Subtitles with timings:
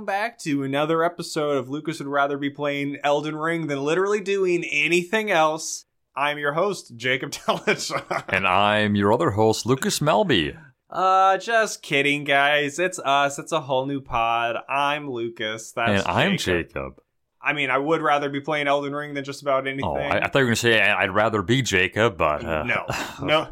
[0.00, 4.22] Welcome back to another episode of Lucas would rather be playing Elden Ring than literally
[4.22, 5.84] doing anything else.
[6.16, 8.24] I'm your host, Jacob Tellich.
[8.30, 10.58] And I'm your other host, Lucas Melby.
[10.88, 12.78] uh, just kidding, guys.
[12.78, 13.38] It's us.
[13.38, 14.56] It's a whole new pod.
[14.70, 15.72] I'm Lucas.
[15.72, 16.68] That's and I'm Jacob.
[16.72, 17.02] Jacob.
[17.42, 19.84] I mean, I would rather be playing Elden Ring than just about anything.
[19.84, 22.42] Oh, I, I thought you were going to say I'd rather be Jacob, but.
[22.42, 22.86] Uh, no,
[23.22, 23.48] no,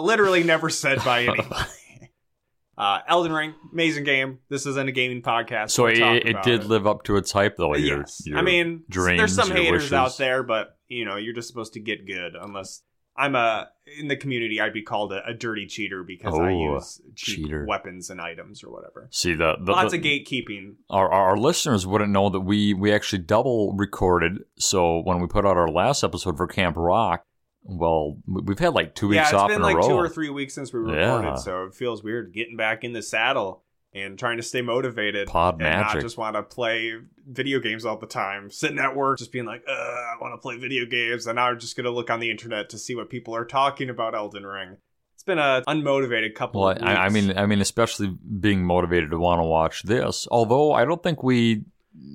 [0.00, 1.48] literally never said by anybody.
[2.76, 4.38] Uh, Elden Ring, amazing game.
[4.48, 5.70] This isn't a gaming podcast.
[5.70, 7.74] So it, it did live up to its hype, though.
[7.76, 9.92] Your, yes, your I mean, dreams, there's some haters wishes.
[9.92, 12.34] out there, but you know, you're just supposed to get good.
[12.34, 12.82] Unless
[13.14, 16.74] I'm a in the community, I'd be called a, a dirty cheater because I Oh,
[16.76, 17.66] use cheap cheater.
[17.68, 19.06] weapons and items or whatever.
[19.10, 20.76] See, the, the, Lots the- of gatekeeping.
[20.88, 24.38] our, our listeners wouldn't know that we, we actually double recorded.
[24.56, 27.26] So when we put out our last episode for Camp Rock,
[27.64, 29.88] well, we- we've had like two weeks it's off been in like a row.
[29.88, 31.34] two or three weeks since we recorded, Yeah.
[31.36, 33.62] so it feels weird getting back in the saddle
[33.94, 35.28] and trying to stay motivated.
[35.28, 36.92] Pod and not just want to play
[37.28, 38.50] video games all the time.
[38.50, 41.48] Sitting at work, just being like, uh, I want to play video games, and now
[41.48, 44.46] I'm just gonna look on the internet to see what people are talking about Elden
[44.46, 44.78] Ring.
[45.14, 46.62] It's been a unmotivated couple.
[46.62, 48.08] Well, of I, I mean, I mean, especially
[48.40, 50.26] being motivated to want to watch this.
[50.32, 51.62] Although I don't think we,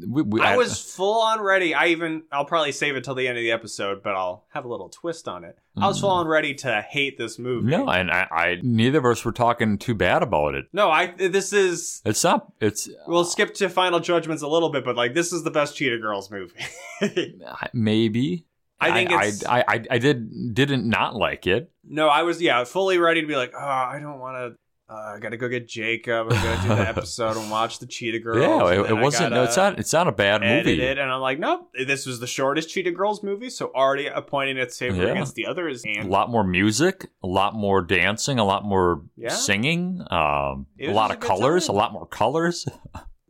[0.08, 1.73] we, we I was full on ready.
[1.75, 4.66] I even I'll probably save it till the end of the episode, but I'll have
[4.66, 5.58] a little twist on it.
[5.78, 6.02] I was Mm.
[6.02, 7.70] full on ready to hate this movie.
[7.70, 10.66] no, and I, I neither of us were talking too bad about it.
[10.73, 12.52] no, I this is It's not.
[12.59, 15.75] It's we'll skip to Final Judgments a little bit, but like this is the best
[15.75, 16.55] Cheetah Girls movie.
[17.73, 18.45] maybe.
[18.80, 21.72] I think I, it's- I, I, I did didn't not like it.
[21.83, 24.58] no, I was yeah fully ready to be like, oh, I don't want to.
[24.89, 26.31] Uh, I gotta go get Jacob.
[26.31, 28.39] I'm gonna do the episode and watch the Cheetah Girls.
[28.39, 29.33] yeah, it, it wasn't.
[29.33, 29.77] No, it's not.
[29.80, 30.81] It's not a bad movie.
[30.81, 31.70] it, and I'm like, nope.
[31.86, 35.09] This was the shortest Cheetah Girls movie, so already appointing its favor Yeah.
[35.11, 35.83] against the others.
[35.86, 39.27] A And lot more music, a lot more dancing, a lot more Yeah.
[39.30, 41.75] singing, um, a lot of good colors, time.
[41.75, 42.65] a lot more colors.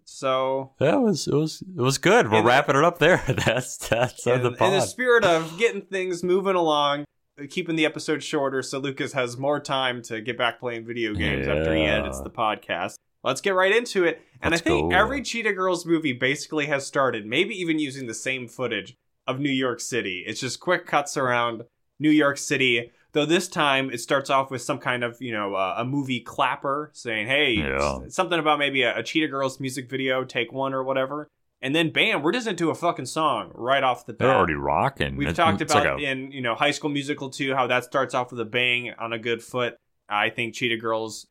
[0.06, 2.32] so Yeah, it was it was it was good.
[2.32, 3.24] We're wrapping the- it up there.
[3.28, 7.06] That's that's in, the in the spirit of getting things moving along,
[7.46, 11.48] keeping the episode shorter so Lucas has more time to get back playing video games
[11.48, 12.96] after he edits the podcast.
[13.24, 14.22] Let's get right into it.
[14.42, 14.98] And Let's I think go.
[14.98, 18.96] every Cheetah Girls movie basically has started, maybe even using the same footage
[19.28, 20.24] of New York City.
[20.26, 21.64] It's just quick cuts around
[22.00, 22.92] New York City.
[23.14, 26.20] Though this time it starts off with some kind of, you know, uh, a movie
[26.20, 28.00] clapper saying, hey, Yeah.
[28.10, 31.28] something about maybe a, a Cheetah Girls music video, take one or whatever.
[31.62, 34.28] And then bam, we're just into a fucking song right off the bat.
[34.28, 35.16] They're already rocking.
[35.16, 37.66] We've It- talked it's about like a- in you know High School Musical 2 how
[37.68, 39.78] that starts off with a bang on a good foot.
[40.08, 41.28] I think Cheetah Girls.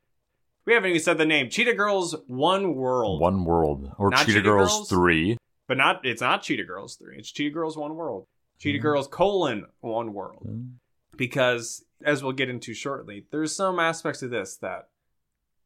[0.65, 1.49] We haven't even said the name.
[1.49, 4.89] Cheetah Girls One World, One World or Cheetah, Cheetah Girls, Girls?
[4.89, 5.37] Three.
[5.69, 6.05] but not.
[6.05, 7.19] It's not Cheetah Girls Three.
[7.19, 8.27] It's Cheetah Girls One World.
[8.59, 8.83] Cheetah Mhm.
[8.83, 10.45] Girls colon One World.
[11.17, 14.89] Because as we'll get into shortly, there's some aspects of this that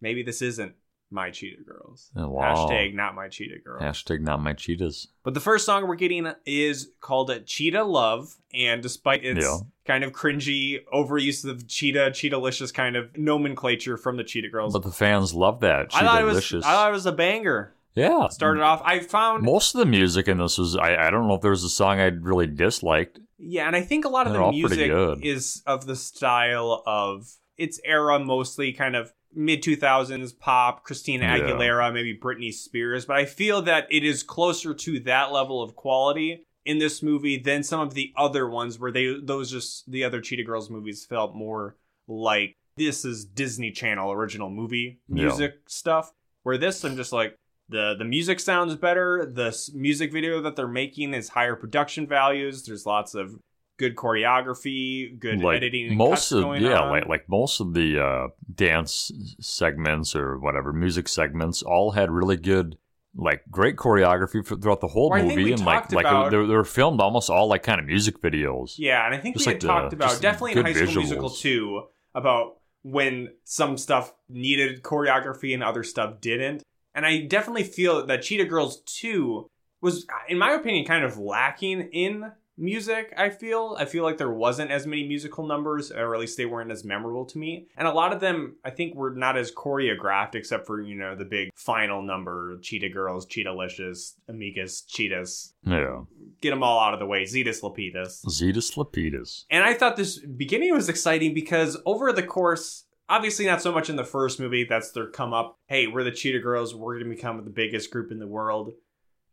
[0.00, 0.74] maybe this isn't
[1.10, 2.10] my Cheetah Girls.
[2.16, 2.54] Oh, wow.
[2.54, 3.82] Hashtag not my Cheetah Girls.
[3.82, 5.08] Hashtag not my cheetahs.
[5.24, 9.58] But the first song we're getting is called Cheetah Love, and despite its Yeah.
[9.86, 14.82] kind of cringy overuse of cheetah, cheetah-licious kind of nomenclature from the Cheetah Girls, But
[14.84, 15.88] the fans love that.
[15.94, 16.52] I thought it was.
[16.54, 17.74] I thought it was a banger.
[17.94, 18.28] yeah.
[18.28, 21.34] Started off, I found Most of the music in this was I, I don't know
[21.34, 23.18] if there was a song I really disliked.
[23.36, 27.32] yeah, and I think a lot of They're the music is of the style of
[27.56, 31.38] its era, mostly kind of mid 2000s pop, Christina Yeah.
[31.38, 35.76] Aguilera, maybe Britney Spears, but I feel that it is closer to that level of
[35.76, 40.04] quality in this movie than some of the other ones where they those just the
[40.04, 41.76] other Cheetah Girls movies felt more
[42.06, 45.24] like this is Disney Channel original movie Yeah.
[45.26, 46.12] music stuff.
[46.42, 47.36] Where this I'm just like
[47.68, 49.30] the the music sounds better.
[49.32, 52.64] The music video that they're making is higher production values.
[52.64, 53.36] There's lots of
[53.80, 56.90] good choreography, good like editing, and most of going yeah, on.
[56.90, 59.10] like like most of the uh, dance
[59.40, 62.76] segments or whatever music segments all had really good
[63.16, 66.46] like great choreography for, throughout the whole Well, movie and like like about- they were,
[66.46, 68.74] they were filmed almost all like kind of music videos.
[68.78, 71.02] Yeah, and I think Just we like had the- talked about definitely in High School
[71.02, 71.30] Musical.
[71.30, 71.82] 2
[72.14, 76.62] about when some stuff needed choreography and other stuff didn't.
[76.94, 79.46] And I definitely feel that Cheetah Girls 2
[79.80, 83.12] was, in my opinion, kind of lacking in music.
[83.16, 83.76] I feel.
[83.78, 86.84] I feel like there wasn't as many musical numbers, or at least they weren't as
[86.84, 87.66] memorable to me.
[87.76, 91.14] And a lot of them, I think, were not as choreographed, except for, you know,
[91.16, 95.54] the big final number Cheetah Girls, Cheetah Licious, Amicus, Cheetahs.
[95.64, 96.02] Yeah,
[96.40, 97.24] Get them all out of the way.
[97.24, 98.24] Zetus Lapidus.
[98.26, 99.44] Zetus Lapidus.
[99.50, 103.90] And I thought this beginning was exciting because over the course, obviously not so much
[103.90, 105.58] in the first movie, that's their come up.
[105.66, 108.72] Hey, we're the Cheetah Girls, we're going to become the biggest group in the world.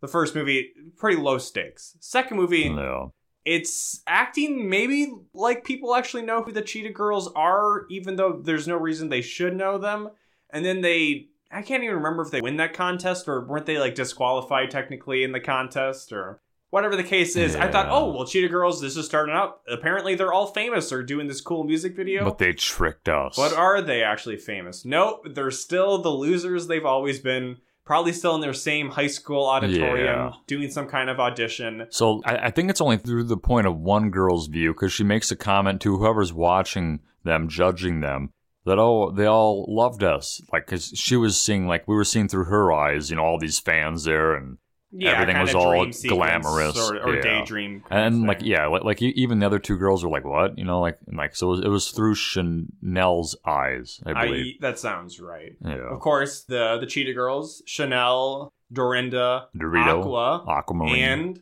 [0.01, 1.97] The first movie, pretty low stakes.
[1.99, 3.07] Second movie, Yeah,
[3.47, 8.67] it's acting maybe like people actually know who the Cheetah Girls are, even though there's
[8.67, 10.09] no reason they should know them.
[10.49, 13.79] And then they I can't even remember if they win that contest or weren't they
[13.79, 16.41] like disqualified technically in the contest or
[16.71, 17.55] whatever the case is.
[17.55, 19.61] I thought, oh well, Cheetah Girls, this is starting out.
[19.69, 22.25] Apparently, they're all famous or doing this cool music video.
[22.25, 23.37] But they tricked us.
[23.37, 24.83] But are they actually famous?
[24.83, 27.59] Nope, they're still the losers they've always been.
[27.87, 30.31] Probably still in their same high school auditorium, Yeah.
[30.45, 31.87] doing some kind of audition.
[31.89, 35.03] So I, I think it's only through the point of one girl's view because she
[35.05, 38.31] makes a comment to whoever's watching them, judging them,
[38.65, 42.27] that oh they all loved us, like because she was seeing like we were seeing
[42.27, 44.57] through her eyes, you know, all these fans there, and
[44.91, 47.21] Yeah, Everything was all glamorous, or, or yeah.
[47.21, 47.83] daydream.
[47.91, 48.47] and like thing.
[48.47, 51.17] yeah, like, like even the other two girls were like what, you know, like and,
[51.17, 54.55] like so it was, it was through Chanel's eyes, I believe.
[54.61, 55.55] I, that sounds right.
[55.63, 61.41] yeah, Of course, the the Cheetah Girls, Chanel, Dorinda, Dorito, Aqua, Aquamarine, and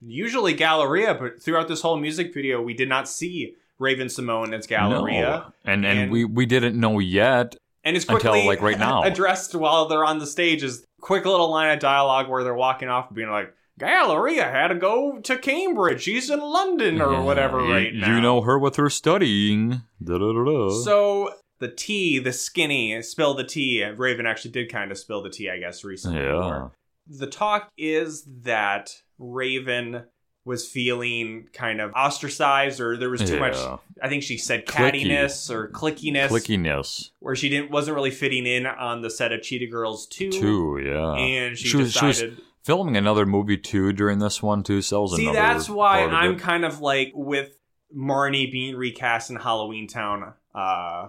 [0.00, 1.14] usually Galleria.
[1.14, 5.20] But throughout this whole music video, we did not see Raven-Symoné as Galleria.
[5.20, 5.52] No.
[5.64, 7.56] and, and And- we we didn't know yet.
[7.86, 9.02] And it's Until, like, right now.
[9.02, 12.88] addressed while they're on the stage is quick little line of dialogue where they're walking
[12.88, 16.02] off being like, Galleria had to go to Cambridge.
[16.02, 18.08] She's in London or Yeah, whatever you, right now.
[18.14, 19.82] You know her with her studying.
[20.02, 20.70] Da-da-da-da.
[20.82, 23.84] So the tea, the skinny, spill the tea.
[23.84, 26.20] Raven actually did kind of spill the tea, I guess, recently.
[26.20, 26.68] yeah,
[27.06, 30.04] The talk is that Raven
[30.44, 33.56] was feeling kind of ostracized or there was too much
[34.02, 35.04] I think she said Clicky.
[35.06, 39.40] cattiness or clickiness clickiness where she didn't wasn't really fitting in on the set of
[39.42, 40.30] Cheetah Girls 2.
[40.30, 40.82] too.
[40.84, 44.62] Yeah, And she, She was- she was decided filming another movie too during this one
[44.62, 44.82] too.
[44.82, 47.58] So that See, that's why I'm kind of like with
[47.96, 51.08] Marnie being recast in Halloweentown, uh,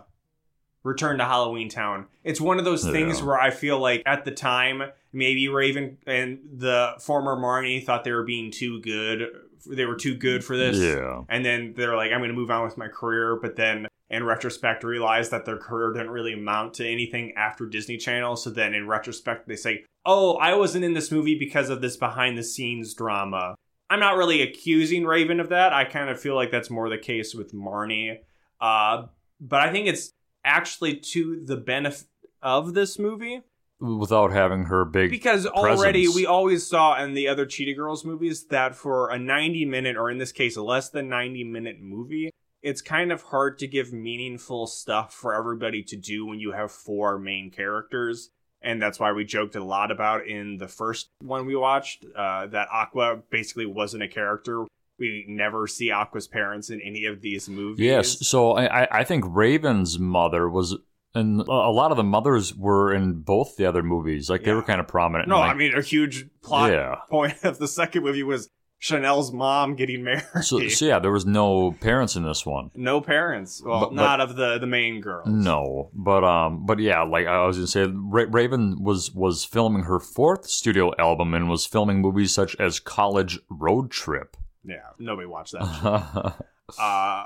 [0.85, 2.05] Return to Halloweentown.
[2.23, 6.37] It's one of those things where I feel like at the time, maybe Raven and
[6.57, 9.27] the former Marnie thought they were being too good.
[9.65, 10.77] They were too good for this.
[10.77, 13.35] Yeah, And then they're like, I'm going to move on with my career.
[13.35, 17.97] But then in retrospect, realized that their career didn't really amount to anything after Disney
[17.97, 18.35] Channel.
[18.35, 21.97] So then in retrospect, they say, Oh, I wasn't in this movie because of this
[21.97, 23.55] behind the scenes drama.
[23.89, 25.73] I'm not really accusing Raven of that.
[25.73, 28.19] I kind of feel like that's more the case with Marnie.
[28.61, 29.07] Uh,
[29.41, 30.11] but I think it's
[30.45, 32.07] actually to the benefit
[32.41, 33.41] of this movie
[33.79, 35.09] without having her big.
[35.09, 36.15] because already presence.
[36.15, 40.09] we always saw in the other Cheetah Girls movies that for a 90 minute, or
[40.09, 42.31] in this case, a less than 90 minute movie,
[42.61, 46.71] it's kind of hard to give meaningful stuff for everybody to do when you have
[46.71, 48.29] four main characters.
[48.61, 52.47] And that's why we joked a lot about in the first one we watched uh,
[52.47, 54.65] that Aqua basically wasn't a character.
[54.97, 57.83] We never see Aqua's parents in any of these movies.
[57.85, 60.77] yes, so I I- think Raven's mother was.
[61.17, 64.29] And a lot of the mothers were in both the other movies.
[64.29, 65.29] Like they were kind of prominent.
[65.29, 66.95] No, like, I mean, a huge plot Yeah.
[67.09, 68.49] point of the second movie was
[68.79, 70.23] Chanel's mom getting married.
[70.41, 72.69] So, so yeah, there was no parents in this one.
[72.75, 73.61] No parents.
[73.65, 75.29] Well, But- but- not of the the main girls.
[75.29, 79.83] No, but um, but yeah, like I was gonna say, Ra- Raven was was filming
[79.83, 84.35] her fourth studio album and was filming movies such as College Road Trip.
[84.65, 86.35] Yeah, nobody watched that.
[86.79, 87.25] uh,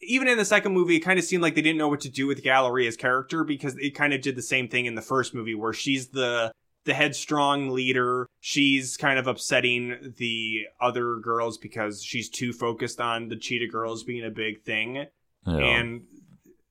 [0.00, 2.08] even in the second movie, it kind of seemed like they didn't know what to
[2.08, 5.34] do with Galleria's character because it kind of did the same thing in the first
[5.34, 6.52] movie, where she's the
[6.84, 8.26] the headstrong leader.
[8.40, 14.02] She's kind of upsetting the other girls because she's too focused on the Cheetah Girls
[14.02, 15.06] being a big thing.
[15.44, 15.56] Yeah.
[15.56, 16.02] and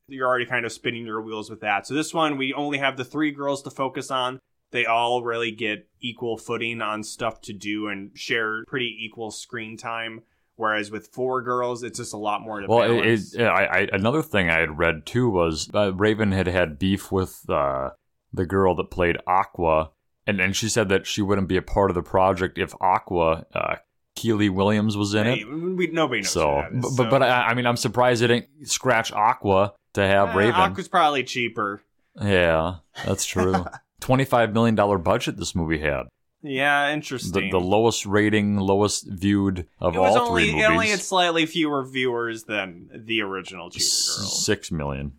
[0.07, 1.87] you're already kind of spinning your wheels with that.
[1.87, 4.39] So this one, we only have the three girls to focus on.
[4.71, 9.77] They all really get equal footing on stuff to do and share pretty equal screen
[9.77, 10.21] time.
[10.55, 13.33] Whereas with four girls, it's just a lot more to well, it, balance.
[13.33, 17.11] it, I, I, another thing I had read too was uh, Raven had had beef
[17.11, 17.91] with uh,
[18.31, 19.91] the girl that played Aqua,
[20.27, 23.45] and and she said that she wouldn't be a part of the project if Aqua,
[23.55, 23.77] uh,
[24.15, 25.45] Kiely Williams, was in Hey, it.
[25.47, 26.31] we, nobody knows.
[26.31, 27.09] So, who that is, but, so.
[27.09, 30.53] but I, I mean, I'm surprised they didn't scratch Aqua to have Eh, Raven.
[30.53, 31.81] Aqua's probably cheaper.
[32.21, 32.75] Yeah,
[33.05, 33.65] that's true.
[34.01, 36.03] Twenty-five million dollar budget this movie had.
[36.43, 37.51] Yeah, interesting.
[37.51, 40.65] the lowest rating, lowest viewed of all only three movies.
[40.65, 44.43] it only had slightly fewer viewers than the original Cheetah Girls.
[44.45, 45.13] Six million.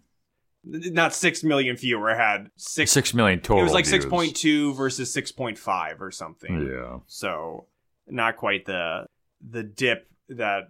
[0.65, 2.11] Not six million fewer.
[2.11, 3.61] It had six Six million total.
[3.61, 6.69] it was like six point two versus six point five or something.
[6.69, 6.99] Yeah.
[7.07, 7.67] So
[8.09, 9.07] not quite the
[9.49, 10.69] the dip that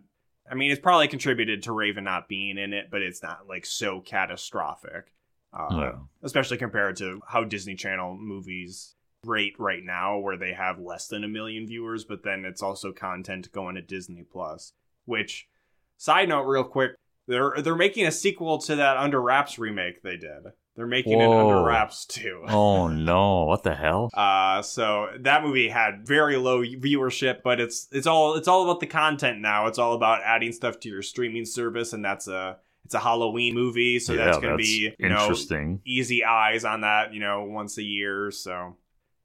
[0.50, 3.64] I mean, it's probably contributed to Raven not being in it, but it's not like
[3.64, 5.12] so catastrophic.
[5.52, 5.92] Uh, Yeah.
[6.22, 8.94] Especially compared to how Disney Channel movies
[9.24, 12.92] rate right now, where they have less than a million viewers, but then it's also
[12.92, 14.72] content going to Disney Plus.
[15.04, 15.48] Which,
[15.96, 16.92] side note, real quick,
[17.28, 20.44] they're they're making a sequel to that Under Wraps remake they did.
[20.74, 22.44] They're making it Under Wraps too.
[22.48, 23.44] Oh no!
[23.44, 24.10] What the hell?
[24.14, 28.80] Uh, so that movie had very low viewership, but it's it's all it's all about
[28.80, 29.66] the content now.
[29.66, 33.54] It's all about adding stuff to your streaming service, and that's a it's a Halloween
[33.54, 35.80] movie, so yeah, that's going to be you know interesting.
[35.84, 38.30] easy eyes on that, you know, once a year.
[38.30, 38.76] So,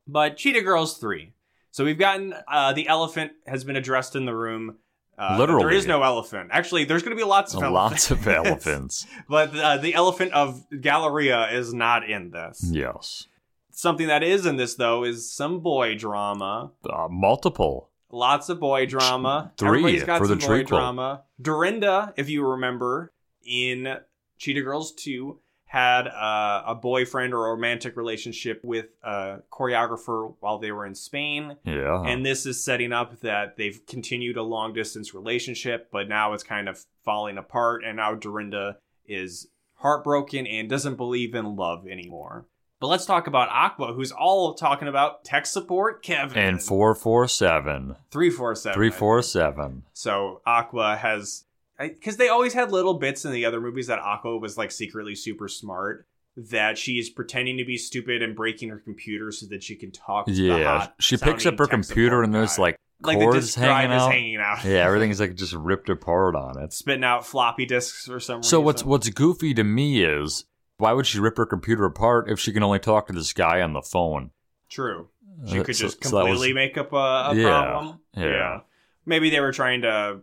[0.07, 1.33] but Cheetah Girls three.
[1.71, 4.77] So we've gotten uh, the elephant has been addressed in the room.
[5.19, 5.63] Uh, Literally.
[5.63, 6.49] there is no elephant.
[6.53, 8.09] Actually, there's going to be lots of elephants.
[8.09, 9.07] Lots of elephants.
[9.27, 12.63] but uh, the elephant of Galleria is not in this.
[12.63, 13.25] yes.
[13.71, 16.71] Something that is in this though is some boy drama.
[16.87, 17.89] Uh, multiple.
[18.11, 19.51] Lots of boy drama.
[19.57, 20.67] Three Everybody's got for the some boy trequel.
[20.67, 21.23] drama.
[21.41, 23.11] Dorinda, if you remember,
[23.48, 23.98] in
[24.38, 30.60] Cheetah Girls 2, had uh, a boyfriend or a romantic relationship with a choreographer while
[30.60, 31.58] they were in Spain.
[31.66, 32.04] Yeah.
[32.04, 36.44] And this is setting up that they've continued a long distance relationship, but now it's
[36.44, 37.84] kind of falling apart.
[37.86, 42.46] And now Dorinda is heartbroken and doesn't believe in love anymore.
[42.80, 46.38] But let's talk about Aqua, who's all talking about tech support, Kevin.
[46.38, 47.96] and 447.
[48.12, 48.74] 347.
[48.74, 49.84] 347.
[49.94, 51.46] So Aqua has
[51.79, 55.15] because they always had little bits in the other movies that Aqua was like secretly
[55.15, 56.07] super smart.
[56.51, 60.27] That she's pretending to be stupid and breaking her computer so that she can talk.
[60.27, 60.88] To the Yeah.
[61.00, 64.01] She picks up her computer and there's like like the cords disk drive hanging is
[64.03, 64.12] out.
[64.12, 64.63] hanging out.
[64.63, 66.74] Yeah, everything's like just ripped apart on it.
[66.74, 68.50] spitting out floppy disks or some reason.
[68.50, 70.46] So what's what's goofy to me is
[70.77, 73.62] why would she rip her computer apart if she can only talk to this guy
[73.62, 74.29] on the phone?
[74.69, 75.10] true?
[75.48, 78.00] She Uh, could so- just so was- completely make up a, a Yeah, problem.
[78.15, 78.60] yeah.
[79.07, 80.19] Maybe they were trying to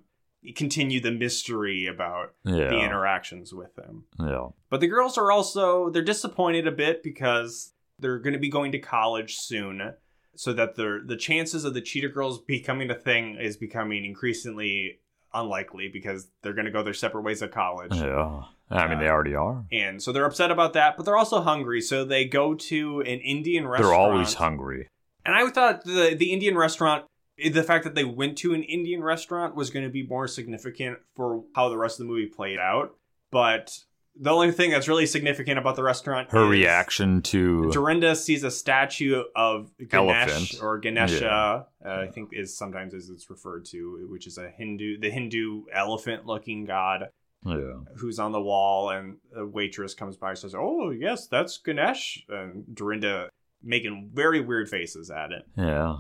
[0.54, 4.04] continue the mystery about the interactions with them.
[4.18, 8.48] yeah, But the girls are also they're disappointed a bit because they're going to be
[8.50, 9.94] going to college soon,
[10.34, 15.00] so that the the chances of the cheetah girls becoming a thing is becoming increasingly
[15.32, 17.94] unlikely because they're going to go their separate ways at college.
[17.94, 18.42] yeah.
[18.70, 19.64] I mean, they uh, already are.
[19.70, 23.20] And so they're upset about that, but they're also hungry, so they go to an
[23.20, 23.92] Indian restaurant.
[23.92, 24.88] They're always hungry.
[25.24, 27.04] And I thought the the Indian restaurant,
[27.38, 30.98] the fact that they went to an Indian restaurant was going to be more significant
[31.16, 32.94] for how the rest of the movie played out.
[33.30, 33.78] But
[34.16, 38.50] the only thing that's really significant about the restaurant, Her reaction to Dorinda sees a
[38.50, 40.62] statue of Ganesh Elephant.
[40.62, 41.90] or Ganesha, Yeah.
[41.90, 45.64] uh, I think is sometimes as it's referred to, which is a Hindu, the Hindu
[45.72, 47.08] elephant-looking god
[47.44, 51.58] yeah, who's on the wall, and a waitress comes by and says, "Oh, yes, that's
[51.58, 53.28] Ganesh," and Dorinda
[53.62, 55.42] making very weird faces at it.
[55.56, 55.96] yeah,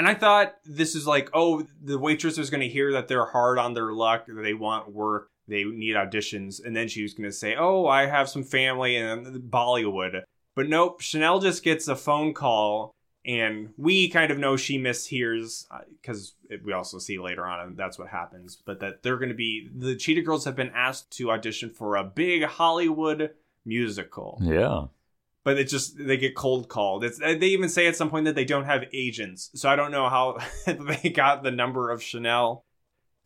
[0.00, 3.26] And I thought this is like, oh, the waitress is going to hear that they're
[3.26, 7.12] hard on their luck, that they want work, they need auditions, and then she was
[7.12, 10.22] going to say, oh, I have some family in Bollywood.
[10.56, 12.94] But nope, Chanel just gets a phone call,
[13.26, 17.76] and we kind of know she mishears uh, because we also see later on, and
[17.76, 18.56] that's what happens.
[18.64, 21.96] But that they're going to be the Cheetah Girls have been asked to audition for
[21.96, 23.34] a big Hollywood
[23.66, 24.86] musical yeah.
[25.44, 27.04] But it just they get cold called.
[27.04, 29.90] It's they even say at some point that they don't have agents, so I don't
[29.92, 32.64] know how they got the number of Chanel,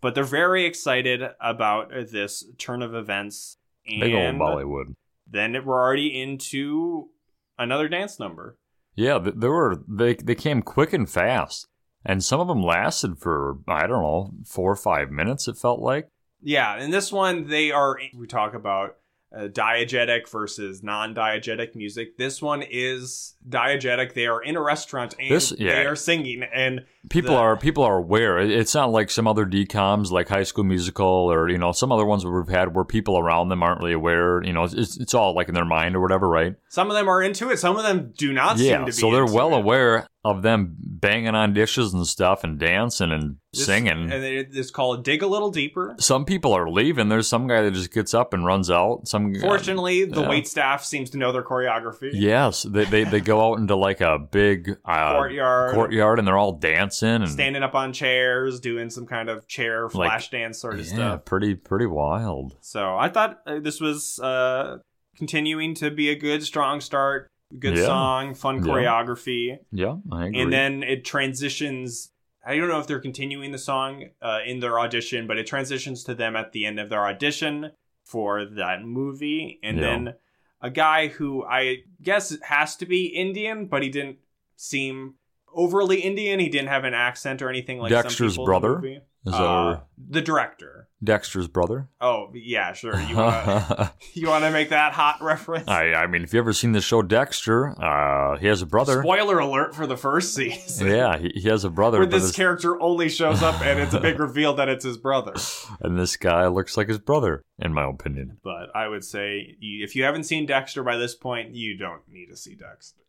[0.00, 3.58] but they're very excited about this turn of events.
[3.86, 4.94] And Big old Bollywood.
[5.26, 7.10] then we're already into
[7.58, 8.56] another dance number.
[8.94, 11.66] Yeah, there were they they came quick and fast,
[12.04, 15.48] and some of them lasted for I don't know four or five minutes.
[15.48, 16.08] It felt like.
[16.40, 18.96] Yeah, in this one they are we talk about
[19.36, 22.16] uh, diegetic versus non-diegetic music.
[22.18, 24.14] This one is diegetic.
[24.14, 25.74] They are in a restaurant and This- yeah.
[25.74, 28.38] they are singing and People The- are people are aware.
[28.38, 32.06] It's not like some other DCOMs like High School Musical or you know some other
[32.06, 34.42] ones we've had where people around them aren't really aware.
[34.42, 36.54] You know, it's it's all like in their mind or whatever, right?
[36.70, 37.58] Some of them are into it.
[37.58, 38.92] Some of them do not seem yeah, to be.
[38.92, 39.58] so they're well it.
[39.58, 44.10] aware of them banging on dishes and stuff and dancing and This- singing.
[44.10, 47.08] and it- it's called "Dig a Little Deeper." some people are leaving.
[47.10, 49.06] There's some guy that just gets up and runs out.
[49.06, 50.28] Some Fortunately, the yeah.
[50.30, 52.10] wait staff seems to know their choreography.
[52.14, 56.38] Yes, they, they they go out into like a big uh, Courtyard, courtyard and they're
[56.38, 60.58] all dancing and standing up on chairs, doing some kind of chair Like- flash dance
[60.58, 61.24] sort of yeah, stuff.
[61.26, 62.56] pretty pretty wild.
[62.62, 64.78] So I thought uh, this was uh,
[65.16, 67.28] continuing to be a good, strong start.
[67.58, 67.86] Good Yeah.
[67.86, 70.42] song, fun choreography, Yeah, I agree.
[70.42, 72.10] and then it transitions.
[72.46, 76.04] I don't know if they're continuing the song uh, in their audition, but it transitions
[76.04, 77.70] to them at the end of their audition
[78.02, 80.14] for that movie, and then
[80.60, 84.18] a guy who I guess has to be Indian, but he didn't
[84.56, 85.14] seem
[85.54, 86.40] overly Indian.
[86.40, 88.74] He didn't have an accent or anything like Dexter's some people in the brother?
[88.80, 89.00] movie.
[89.26, 90.88] Is Uh, the director.
[91.04, 91.88] Dexter's brother.
[92.00, 92.98] Oh yeah, sure.
[93.00, 95.68] You wanna you make that hot reference?
[95.68, 99.02] I I mean, if you ever seen the show Dexter, uh, he has a brother.
[99.02, 100.88] Spoiler alert for the first season.
[100.88, 103.94] yeah, he, he has a brother, Where this his- character only shows up and it's
[103.94, 105.34] a big reveal that it's his brother.
[105.80, 108.38] and this guy looks like his brother, in my opinion.
[108.42, 112.26] But I would say if you haven't seen Dexter by this point, you don't need
[112.26, 113.00] to see Dexter.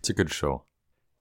[0.00, 0.64] It's a good show.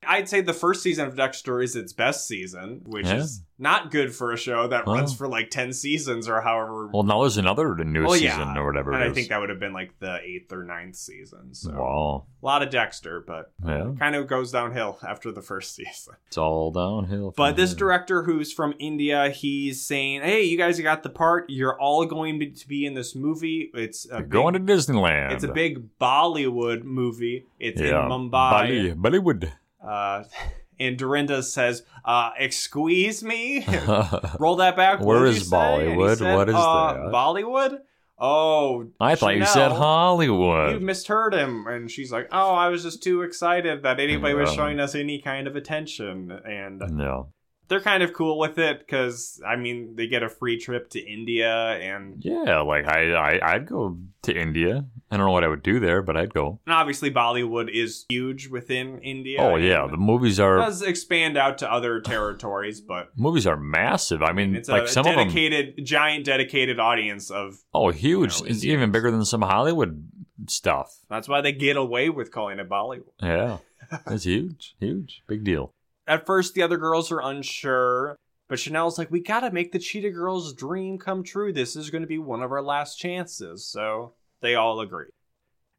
[0.07, 3.17] I'd say the first season of Dexter is its best season, which Yeah.
[3.17, 4.95] is not good for a show that Well.
[4.97, 6.89] runs for like 10 seasons or however.
[6.93, 8.91] Well, now there's another new Well, season or whatever.
[8.91, 11.53] And I think that would have been like the eighth or ninth season.
[11.53, 12.25] So Wow.
[12.41, 13.91] a lot of Dexter, but Yeah.
[13.99, 16.15] kind of goes downhill after the first season.
[16.27, 17.33] It's all downhill.
[17.37, 21.45] But this director who's from India, he's saying, "Hey, you guys got the part.
[21.49, 23.71] You're all going to be- in this movie.
[23.73, 25.31] It's a big, going to Disneyland.
[25.31, 27.45] it's a big Bollywood movie.
[27.59, 28.03] It's yeah.
[28.05, 28.31] in Mumbai.
[28.31, 29.51] Bali- Bollywood.
[29.83, 30.23] Uh,
[30.79, 33.65] and Dorinda says, uh, "Excuse me."
[34.39, 35.01] Roll that back.
[35.01, 35.57] Where is you say?
[35.57, 36.17] And he Bollywood?
[36.17, 36.99] said, What is uh, that?
[37.11, 37.79] Bollywood?
[38.19, 40.73] Oh, I thought you said Hollywood.
[40.75, 44.53] You misheard him, and she's like, "Oh, I was just too excited that anybody was
[44.53, 47.33] showing us any kind of attention." And no.
[47.67, 50.99] they're kind of cool with it because I mean they get a free trip to
[51.01, 54.85] India and, Yeah, like I, I, I'd go to India.
[55.13, 56.59] I don't know what I would do there, but I'd go.
[56.65, 59.39] and obviously Bollywood is huge within India.
[59.39, 64.23] oh yeah, the movies are does expand out to other territories, but movies are massive.
[64.23, 65.27] I mean, it's like a some of them.
[65.27, 67.59] dedicated, giant, dedicated audience of.
[67.75, 68.39] Oh, huge!
[68.39, 70.09] you know, it's even bigger than some Hollywood
[70.47, 70.97] stuff.
[71.11, 73.11] That's why they get away with calling it Bollywood.
[73.21, 73.59] Yeah,
[74.07, 75.71] it's huge, huge, big deal.
[76.07, 78.17] At first, the other girls are unsure,
[78.49, 81.53] but Chanel's like, "We gotta make the Cheetah Girls' dream come true.
[81.53, 85.07] This is going to be one of our last chances." So they all agree.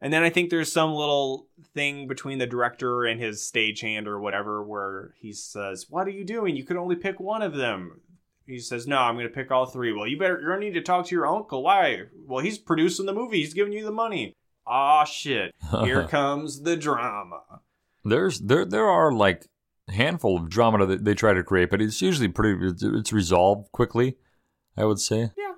[0.01, 4.19] And then I think there's some little thing between the director and his stagehand or
[4.21, 6.57] whatever where he says, What are you doing?
[6.57, 8.01] You could only pick one of them.
[8.47, 9.93] He says, No, I'm going to pick all three.
[9.93, 11.63] Well, you better, you're going to need to talk to your uncle.
[11.63, 12.03] Why?
[12.27, 14.35] Well, he's producing the movie, he's giving you the money.
[14.67, 15.55] Ah, shit.
[15.83, 17.43] Here comes the drama.
[18.05, 19.47] There's there there are like
[19.89, 22.75] a handful of drama that they try to create, but it's usually pretty.
[22.83, 24.17] It's resolved quickly.
[24.77, 25.31] I would say.
[25.39, 25.53] Yeah,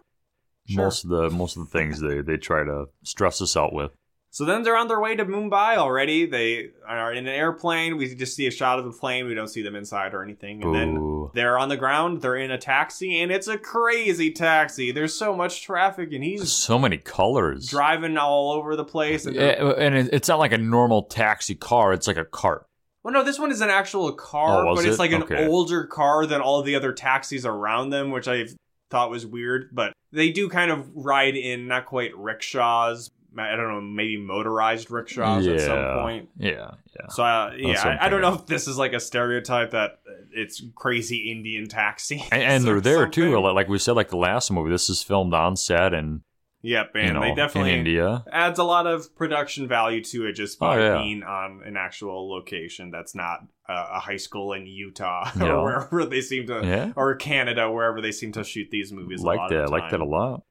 [0.69, 0.85] sure.
[0.85, 3.93] Most of the most of the things they they try to stress us out with.
[4.31, 6.27] So then they're on their way to Mumbai already.
[6.27, 7.97] They are in an airplane.
[7.97, 9.25] We just see a shot of the plane.
[9.27, 10.63] We don't see them inside or anything.
[10.63, 12.21] And then they're on the ground.
[12.21, 14.93] They're in a taxi, and it's a crazy taxi.
[14.93, 17.67] There's so much traffic, and he's so many colors.
[17.71, 19.25] driving all over the place.
[19.25, 21.95] And and it's not like a normal taxi car.
[21.95, 22.67] It's like a cart.
[23.05, 24.99] well, no, this one is an actual car, Oh, but it's it?
[24.99, 25.47] like an Okay.
[25.47, 28.45] older car than all the other taxis around them, which I
[28.91, 29.71] thought was weird.
[29.73, 33.11] But they do kind of ride in not quite rickshaws.
[33.39, 36.31] I don't know, maybe motorized rickshaws at some point.
[36.39, 37.09] Yeah, yeah.
[37.11, 39.99] So uh, yeah, I, I don't know if this is like a stereotype that
[40.33, 42.25] it's crazy Indian taxi.
[42.33, 43.39] And, and they're there too.
[43.39, 44.71] Like like we said, like the last movie.
[44.71, 46.23] This is filmed on set and
[46.67, 48.25] Yep, and you know they definitely in India.
[48.33, 51.03] adds a lot of production value to it just by Oh, yeah.
[51.03, 55.53] being on an actual location that's not uh, a high school in Utah Yeah.
[55.53, 59.23] or wherever they seem to, Yeah, or Canada, wherever they seem to shoot these movies.
[59.23, 59.71] like that.
[59.71, 60.43] Like that a lot.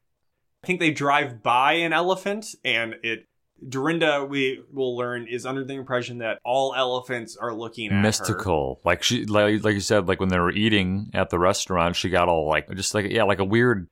[0.63, 3.25] I think they drive by an elephant, and it.
[3.67, 8.01] Dorinda, we will learn, is under the impression that all elephants are looking at her.
[8.01, 8.81] mystical.
[8.83, 12.09] Like she, like, like you said, like when they were eating at the restaurant, she
[12.09, 13.87] got all like, just like yeah, like a weird.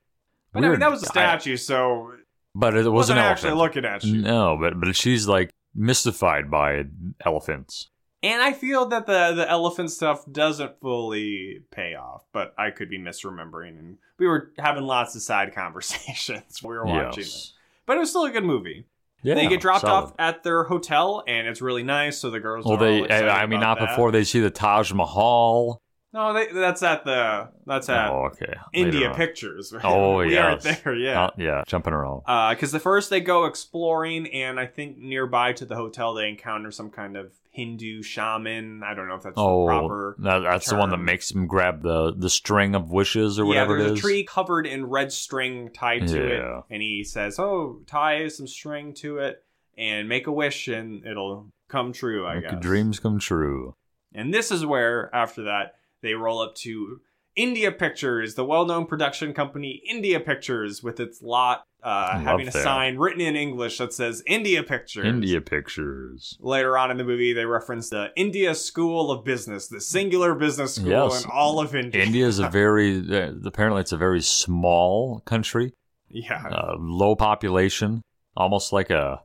[0.54, 2.14] But I mean, that was a statue, so
[2.56, 4.22] but it was wasn't actually looking at you.
[4.22, 6.84] No, but but she's like mystified by
[7.26, 7.90] elephants.
[8.22, 12.90] And I feel that the the elephant stuff doesn't fully pay off, but I could
[12.90, 13.80] be misremembering.
[13.80, 17.52] And we were having lots of side conversations we were watching it.
[17.86, 18.86] But it was still a good movie.
[19.24, 20.04] Yeah, they get dropped solid.
[20.04, 22.18] off at their hotel, and it's really nice.
[22.18, 22.66] So the girls.
[22.66, 23.10] Well, are they.
[23.10, 23.90] I, I mean, not that.
[23.90, 25.82] before they see the Taj Mahal.
[26.14, 28.54] No, they, that's at the that's at oh, okay.
[28.72, 29.12] India.
[29.16, 29.74] Pictures.
[29.84, 30.94] Oh, we aren't there.
[30.96, 31.24] Yeah.
[31.26, 32.22] Uh, yeah, jumping around.
[32.56, 36.70] Because the first they go exploring, and I think nearby to the hotel they encounter
[36.70, 38.84] some kind of Hindu shaman.
[38.84, 40.16] I don't know if that's the Oh, proper.
[40.20, 43.78] that, that's the one that makes him grab the the string of wishes or whatever.
[43.78, 46.58] yeah, there's it a tree covered in red string tied to Yeah.
[46.60, 49.44] it, and he says, "Oh, tie some string to it
[49.80, 52.60] and make a wish, and it'll come true." I Make guess.
[52.62, 53.74] dreams come true.
[54.14, 57.02] And this is where, after that, they roll up to
[57.36, 62.64] India Pictures, the well-known production company India Pictures, with its lot uh, having a that.
[62.64, 65.06] sign written in English that says India Pictures.
[65.06, 66.38] India pictures.
[66.40, 70.76] Later on in the movie, they reference the India School of Business, the singular business
[70.76, 71.26] school Yes.
[71.26, 72.04] in all of India.
[72.04, 75.74] India is a very uh, apparently it's a very small country,
[76.10, 78.02] yeah, uh, low population,
[78.38, 79.22] almost like a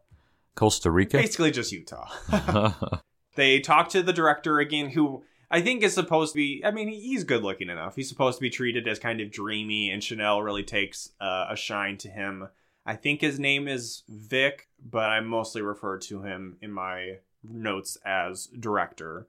[0.54, 1.18] Costa Rica.
[1.18, 2.08] basically just Utah.
[3.36, 6.62] they talk to the director again, who I think is supposed to be.
[6.64, 7.96] I mean, he's good looking enough.
[7.96, 11.56] He's supposed to be treated as kind of dreamy, and Chanel really takes uh, a
[11.56, 12.48] shine to him.
[12.84, 17.96] I think his name is Vic, but I mostly refer to him in my notes
[18.04, 19.28] as director.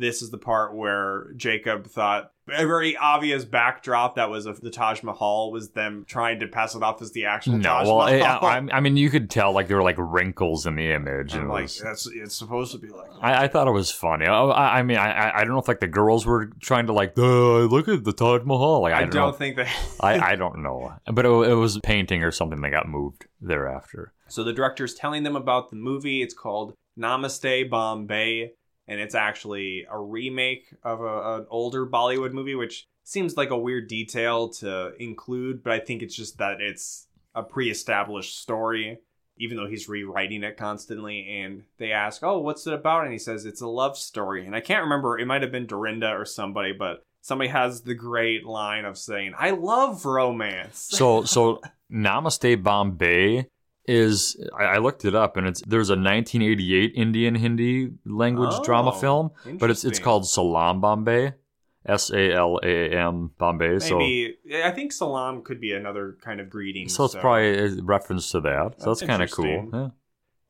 [0.00, 4.70] This is the part where Jacob thought a very obvious backdrop that was of the
[4.70, 8.00] Taj Mahal was them trying to pass it off as the actual No, Taj well,
[8.00, 8.44] I, Mahal.
[8.44, 11.34] I, I mean, you could tell like there were like wrinkles in the image.
[11.34, 13.08] I'm and like, was- that's it's supposed to be like.
[13.20, 14.26] I, I thought it was funny.
[14.26, 16.86] I, I I mean, I, I- I don't know if like the girls were trying
[16.86, 18.80] to like, uh, look at the Taj Mahal.
[18.80, 19.68] Like, I, I don't, don't think that.
[20.00, 24.12] I, I don't know, but it, it was painting or something that got moved thereafter.
[24.28, 26.22] So the director's telling them about the movie.
[26.22, 28.52] It's called Namaste Bombay,
[28.90, 33.56] and it's actually a remake of a, an older Bollywood movie, which seems like a
[33.56, 38.98] weird detail to include, but I think it's just that it's a pre-established story,
[39.38, 41.40] even though he's rewriting it constantly.
[41.40, 44.44] And they ask, "Oh, what's it about?" And he says it's a love story.
[44.44, 47.94] And I can't remember; it might have been Dorinda or somebody, but somebody has the
[47.94, 53.46] great line of saying, "I love romance." So so Namaste Bombay
[53.90, 58.62] is I, I looked it up and it's there's a 1988 Indian Hindi language Oh,
[58.64, 61.34] drama film, but it's it's called Salam Bombay,
[61.84, 63.78] S A L A M Bombay.
[63.80, 66.88] So I think salam could be another kind of greeting.
[66.88, 68.74] so it's probably a reference to that.
[68.78, 69.68] So That's that's kind of cool.
[69.72, 69.88] Yeah.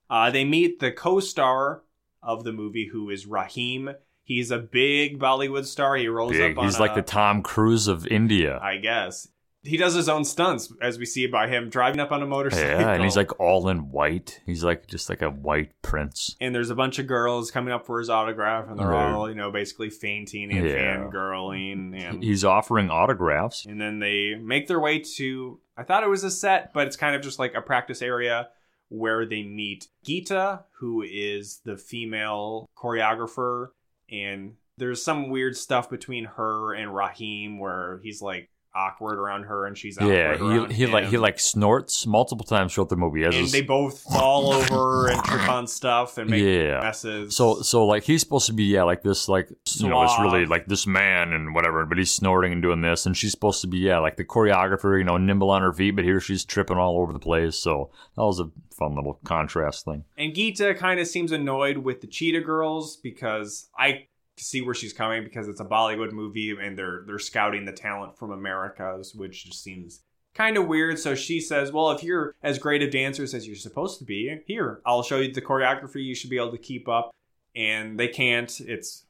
[0.08, 1.82] Uh, they meet the co-star
[2.22, 3.90] of the movie, who is Rahim.
[4.24, 5.96] He's a big Bollywood star.
[5.96, 6.52] He rolls Big.
[6.52, 6.64] up on.
[6.64, 8.58] He's like the Tom Cruise of India.
[8.60, 9.28] I guess
[9.62, 12.66] he does his own stunts, as we see by him driving up on a motorcycle.
[12.80, 14.40] Yeah, and he's like all in white.
[14.46, 16.34] He's like just like a white prince.
[16.40, 19.12] and there's a bunch of girls coming up for his autograph, and they're Right.
[19.12, 20.96] all, you know, basically fainting and Yeah.
[20.96, 23.66] fangirling, and He's offering autographs.
[23.66, 26.96] and then they make their way to i thought it was a set but it's
[26.96, 28.48] kind of just like a practice area
[28.88, 33.68] where they meet gita who is the female choreographer
[34.10, 39.66] and there's some weird stuff between her and rahim where he's like awkward around her
[39.66, 40.36] and she's Yeah,
[40.68, 43.24] he he like he like snorts multiple times throughout the movie.
[43.24, 46.80] And they both fall over and trip on stuff and make Yeah.
[46.80, 50.18] messes So so like he's supposed to be yeah like this like you know it's
[50.20, 53.60] really like this man and whatever, but he's snorting and doing this, and she's supposed
[53.62, 56.44] to be yeah like the choreographer, you know, nimble on her feet, but here she's
[56.44, 57.56] tripping all over the place.
[57.56, 60.04] So that was a fun little contrast thing.
[60.16, 64.06] And Gita kind of seems annoyed with the Cheetah Girls because I
[64.44, 68.18] see where she's coming because it's a Bollywood movie and they're they're scouting the talent
[68.18, 70.02] from Americas, which just seems
[70.34, 70.98] kind of weird.
[70.98, 74.40] So she says, "Well, if you're as great of dancers as you're supposed to be,
[74.46, 77.10] here I'll show you the choreography you should be able to keep up."
[77.54, 78.60] And they can't.
[78.60, 79.06] It's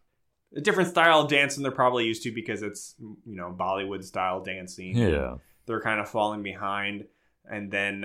[0.56, 4.42] a different style of dancing they're probably used to because it's you know Bollywood style
[4.42, 7.06] dancing Yeah, they're kind of falling behind.
[7.50, 8.04] And then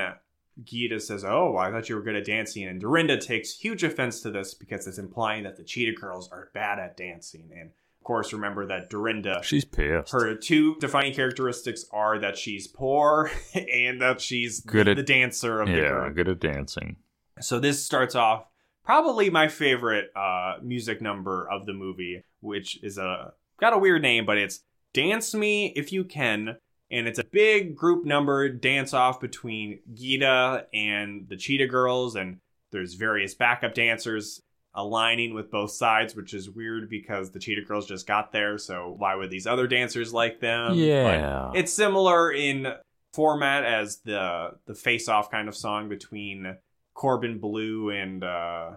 [0.64, 2.66] Gita says, Oh, I thought you were good at dancing.
[2.66, 6.50] And Dorinda takes huge offense to this because it's implying that the Cheetah Girls are
[6.54, 7.50] bad at dancing.
[7.56, 10.12] And of course, remember that Dorinda, she's pissed.
[10.12, 15.04] her two defining characteristics are that she's poor and that she's Good the, at- the
[15.04, 16.16] dancer of the yeah, group.
[16.16, 16.98] good at dancing.
[17.42, 18.46] So this starts off
[18.86, 24.02] probably my favorite uh, music number of the movie, which is a got a weird
[24.04, 24.62] name, but it's
[24.94, 26.58] "Dance Me If You Can,"
[26.92, 32.38] and it's a big group number dance off between Gita and the Cheetah Girls, and
[32.72, 34.42] there's various backup dancers
[34.74, 38.94] aligning with both sides, which is weird because the Cheetah Girls just got there, so
[38.98, 40.74] why would these other dancers like them?
[41.04, 42.74] But yeah, it's similar in
[43.14, 46.58] format as the the face off kind of song between
[46.94, 48.72] Corbin Bleu and uh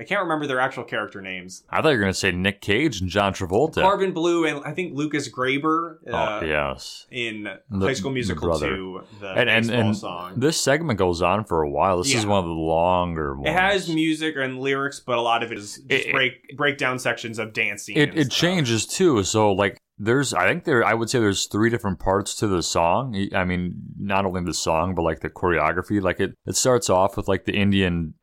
[0.00, 1.62] I can't remember their actual character names.
[1.70, 3.82] I thought you were gonna say Nick Cage and John Travolta.
[3.82, 7.06] Corbin Bleu and I think Lucas Grabeel uh, oh yes.
[7.10, 8.74] in The- High School Musical brother.
[8.74, 10.34] 2, the And and, and song.
[10.36, 11.98] this segment goes on for a while.
[11.98, 13.48] This is one of the longer ones.
[13.48, 16.98] it has music and lyrics, but a lot of it is just It- break breakdown
[16.98, 17.96] sections of dancing.
[17.96, 19.22] it it changes too.
[19.24, 22.62] So like there's I think there I would say there's three different parts to the
[22.62, 23.14] song.
[23.34, 26.00] I mean, not only the song but like the choreography.
[26.00, 28.14] Like it it starts off with like the Indian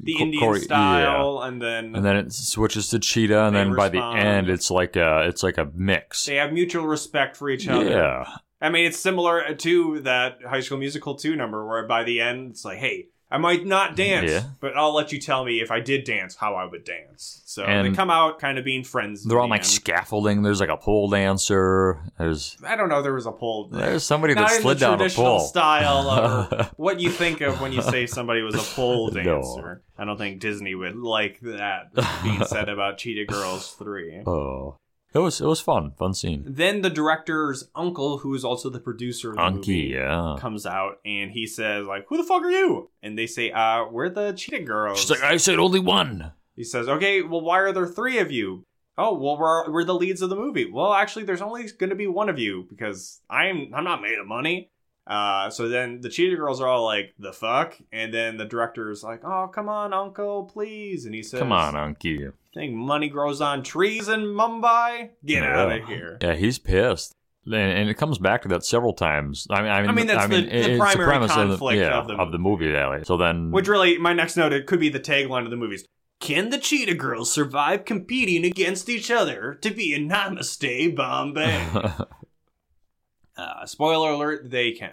[0.00, 3.88] The Indian chore- style, and then and then it switches to cheetah, and then by
[3.88, 6.26] the end it's like a it's like a mix.
[6.26, 7.88] they have mutual respect for each other.
[7.88, 8.24] Yeah,
[8.60, 12.52] I mean, it's similar to that High School Musical 2 number where by the end
[12.52, 14.42] it's like, hey, I might not dance, Yeah.
[14.60, 17.42] but I'll let you tell me if I did dance how I would dance.
[17.46, 19.24] So And they come out kind of being friends.
[19.24, 19.66] they're on the like end.
[19.70, 20.42] scaffolding.
[20.42, 22.00] There's like a pole dancer.
[22.18, 23.02] There's I don't know.
[23.02, 23.68] There was a pole.
[23.72, 25.40] there's somebody Not that slid down a pole.
[25.40, 29.22] style of what you think of when you say somebody was a pole No.
[29.22, 29.82] dancer.
[29.98, 34.22] I don't think Disney would like that being said about Cheetah Girls 3.
[34.26, 34.76] oh,
[35.14, 36.44] it was it was fun, fun scene.
[36.46, 40.36] Then the director's uncle, who is also the producer of the movie, yeah.
[40.38, 43.84] comes out and he says like who the fuck are you and they say uh
[43.90, 46.32] we're the cheetah girls She's like, I said only one.
[46.56, 48.64] he says okay well why are there three of you
[48.98, 51.96] oh well we're, we're the leads of the movie well actually there's only going to
[51.96, 54.70] be one of you because i'm i'm not made of money
[55.08, 59.02] uh so then the cheetah girls are all like the fuck and then the director's
[59.02, 62.32] like oh come on uncle please and he says Come on, Unky.
[62.54, 65.10] Think money grows on trees in Mumbai?
[65.24, 66.18] Get out of here.
[66.22, 67.12] Yeah, he's pissed.
[67.46, 69.46] And, and it comes back to that several times.
[69.50, 71.76] I mean, I mean, I mean, that's the- the it's primary premise conflict of the,
[71.76, 72.66] yeah, of the of the movie.
[72.66, 75.50] Yeah, like, so then, Which really, my next note, it could be the tagline of
[75.50, 75.84] the movies.
[76.20, 81.66] Can the Cheetah Girls survive competing against each other to be a Namaste Bombay?
[83.36, 84.92] uh, spoiler alert, they can.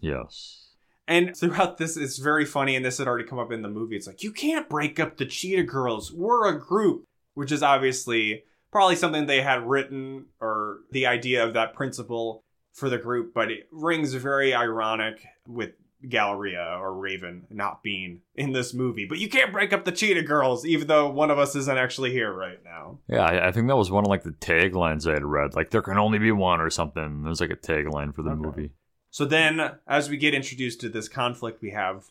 [0.00, 0.61] yes,
[1.08, 3.96] And throughout this, it's very funny, and this had already come up in the movie.
[3.96, 6.12] It's like, you can't break up the Cheetah Girls.
[6.12, 11.54] We're a group, which is obviously probably something they had written or the idea of
[11.54, 15.72] that principle for the group, but it rings very ironic with
[16.08, 19.04] Galleria or Raven not being in this movie.
[19.04, 22.12] But you can't break up the Cheetah Girls, even though one of us isn't actually
[22.12, 22.98] here right now.
[23.08, 23.24] yeah.
[23.24, 25.54] I, I think that was one of like the taglines I had read.
[25.54, 27.22] Like there can only be one or something.
[27.22, 28.40] There's like a tagline for the Okay.
[28.40, 28.70] movie.
[29.12, 32.06] So then, as we get introduced to this conflict, we have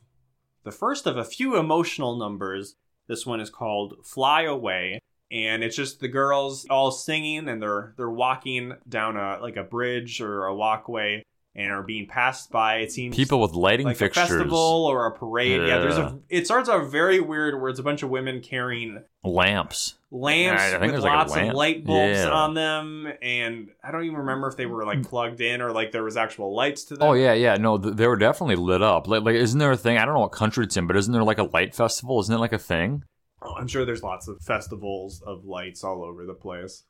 [0.63, 2.75] the first of a few emotional numbers.
[3.07, 7.95] This one is called "Fly Away," and it's just the girls all singing, and they're
[7.97, 12.77] they're walking down a like a bridge or a walkway, and are being passed by.
[12.77, 15.61] It seems People with lighting like fixtures, a festival or a parade.
[15.67, 16.17] Yeah, there's a.
[16.29, 19.95] It starts out very weird, where it's a bunch of women carrying lamps.
[20.11, 22.29] lamps I think with there's like a lots of light bulbs Yeah.
[22.29, 25.91] on them, and I don't even remember if they were like plugged in or like
[25.91, 27.07] there was actual lights to them.
[27.09, 27.55] Oh yeah, yeah.
[27.57, 29.07] No, th- they were definitely lit up.
[29.07, 29.97] Like, like, isn't there a thing?
[29.97, 32.19] I don't know what country it's in, but isn't there like a light festival?
[32.21, 33.03] Isn't it like a thing?
[33.41, 36.83] Oh, I'm sure there's lots of festivals of lights all over the place.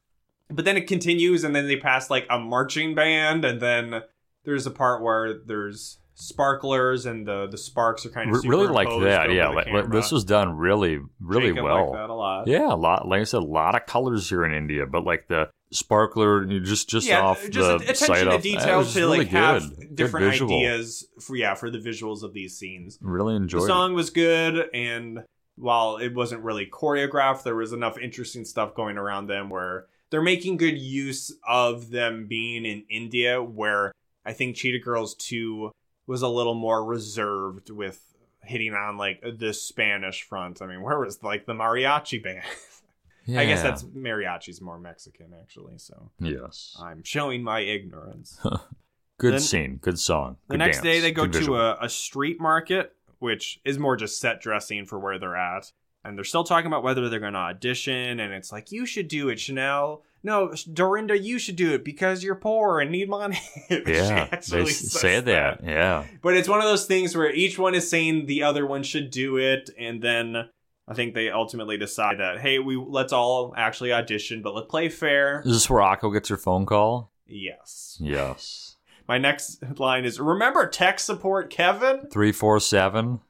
[0.50, 4.02] But then it continues, and then they pass like a marching band, and then
[4.44, 8.90] there's a part where there's sparklers, and the the sparks are kind of really like
[9.02, 9.32] that.
[9.32, 11.94] Yeah, like, this was done really, really Jacob well.
[11.94, 12.48] that a lot.
[12.48, 13.08] Yeah, a lot.
[13.08, 16.90] Like I said, a lot of colors here in India, but like the sparkler, just
[16.90, 19.38] just yeah, off just the attention to detail to really like good.
[19.38, 22.98] have different ideas for yeah for the visuals of these scenes.
[23.02, 23.64] Really enjoyed.
[23.64, 25.24] The song was good, and
[25.56, 30.22] while it wasn't really choreographed, there was enough interesting stuff going around them where they're
[30.22, 33.94] making good use of them being in India, where
[34.26, 35.72] I think Cheetah Girls 2
[36.08, 38.02] was a little more reserved with
[38.44, 40.62] hitting on like the Spanish front.
[40.62, 42.44] I mean, where was like the mariachi band?
[43.28, 43.64] I guess Yeah.
[43.64, 46.76] that's mariachi's more Mexican actually, so yes.
[46.82, 48.40] I'm showing my ignorance.
[49.20, 50.38] Good then- scene, good song.
[50.48, 53.96] The good next dance, day, they go to a, a street market, which is more
[53.96, 55.72] just set dressing for where they're at.
[56.04, 58.20] And they're still talking about whether they're going to audition.
[58.20, 60.02] And it's like, you should do it, Chanel.
[60.24, 63.40] No, Dorinda, you should do it because you're poor and need money.
[63.70, 65.62] Yeah, they actually s- says say that.
[65.64, 68.84] Yeah, But it's one of those things where each one is saying the other one
[68.84, 69.70] should do it.
[69.80, 70.50] And then
[70.88, 74.90] I think they ultimately decide that, hey, we let's all actually audition, but let's play
[74.90, 75.42] fair.
[75.46, 77.12] is this where Aqua gets her phone call?
[77.26, 77.98] Yes.
[78.00, 78.76] Yes.
[79.08, 82.08] My next line is remember tech support, Kevin?
[82.12, 83.22] Three four seven.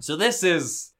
[0.00, 0.92] So this is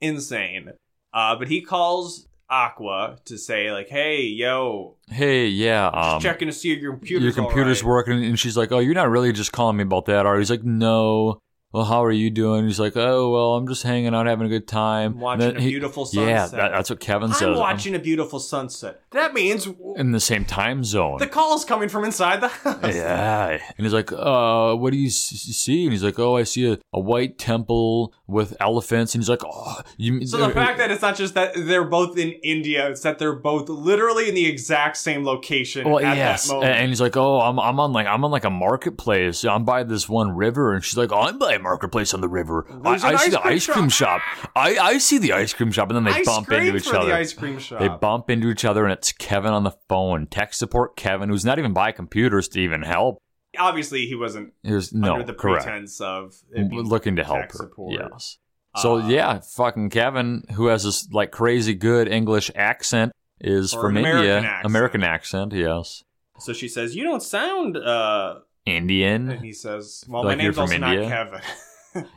[0.00, 0.72] insane.
[1.12, 5.90] Uh, but he calls Aqua to say like, "Hey, yo, Hey, yeah.
[5.94, 7.88] just Um, checking to see if your computer's your computer's right.
[7.88, 10.40] working, and she's like, "Oh, you're not really just calling me about that, are you?"
[10.40, 11.38] He's like, "No."
[11.72, 12.66] Well, how are you doing?
[12.66, 15.60] He's like, "Oh, well, I'm just hanging out, having a good time." I'm watching a
[15.60, 16.58] he- beautiful Yeah, sunset.
[16.58, 17.42] that, that's what Kevin says.
[17.42, 19.02] I'm I'm watching a beautiful sunset.
[19.12, 21.18] That means in the same time zone.
[21.18, 22.92] the call's coming from inside the house.
[22.94, 26.72] Yeah, and he's like, "Uh, what do you see?" And he's like, "Oh, I see
[26.72, 30.90] a, a white temple with elephants." And he's like, "Oh, you." So the fact that
[30.90, 34.46] it's not just that they're both in India, it's that they're both literally in the
[34.46, 38.24] exact same location well, at yes, and he's like, "Oh, I'm I'm on like I'm
[38.24, 39.44] on like a marketplace.
[39.44, 42.66] I'm by this one river." And she's like, "Oh, I'm by marketplace on the river.
[42.84, 44.20] I, I see ice the ice cream shop.
[44.56, 47.06] I I see the ice cream shop." And then they I bump into each other.
[47.06, 47.78] the ice cream shop.
[47.80, 50.26] They bump into each other, and it's Kevin on the phone.
[50.26, 53.18] Tech support Kevin, who's not even by computers to even help.
[53.58, 55.64] Obviously, he wasn't He was no under the correct.
[55.64, 57.58] pretense of looking to help her.
[57.58, 57.92] support.
[57.98, 58.38] Yes.
[58.76, 63.96] So Uh, yeah, fucking Kevin, who has this like crazy good English accent, is from
[63.96, 64.12] India.
[64.12, 64.66] American accent.
[64.66, 66.04] American accent, yes.
[66.38, 68.36] So she says, "You don't sound." uh
[68.70, 69.38] And Indian.
[69.42, 71.00] he says, "Well, Like my name's also India?
[71.02, 71.40] not Kevin."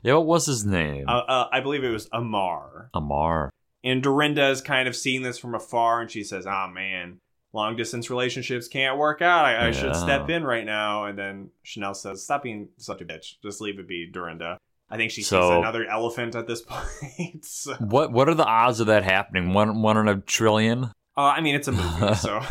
[0.04, 1.06] Yeah, what was his name?
[1.08, 2.92] uh, uh, I believe it was Amar.
[2.94, 3.50] Amar.
[3.84, 7.18] And Dorinda is kind of seeing this from afar, and she says, "Ah, man,
[7.54, 9.46] long distance relationships can't work out.
[9.46, 13.06] I, I should step in right now." And then Chanel says, "Stop being such a
[13.06, 13.36] bitch.
[13.42, 14.58] Just leave it be, Dorinda."
[14.92, 17.44] I think she sees So- another elephant at this point.
[17.44, 19.54] so, What what are the odds of that happening?
[19.54, 20.92] One one in a trillion.
[21.18, 22.42] Uh, I mean, it's a movie, so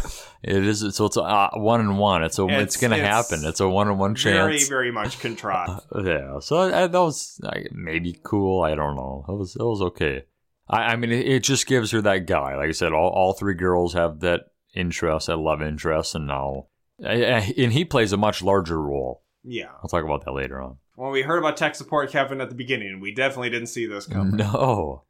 [0.42, 0.94] It is.
[0.94, 2.22] So it's a, uh, one in one.
[2.22, 2.44] It's a.
[2.46, 3.44] It's, It's- gonna it's happen.
[3.48, 4.37] It's a one in one chance.
[4.37, 5.83] very very much contrived.
[6.05, 6.38] Yeah.
[6.40, 7.40] So I, that was
[7.72, 8.62] maybe cool.
[8.62, 9.25] I don't know.
[9.29, 9.57] It was.
[9.57, 10.25] It was okay.
[10.68, 12.57] I, I mean, it, it just gives her that guy.
[12.57, 14.42] Like I said, all, all three girls have that
[14.75, 16.66] interest, that love interest, and now,
[17.05, 19.22] I- I- and he plays a much larger role.
[19.44, 19.70] Yeah.
[19.83, 20.77] I'll talk about that later on.
[20.96, 23.01] Well, we heard about tech support Kevin at the beginning.
[23.01, 24.37] We definitely didn't see this coming.
[24.53, 25.03] No.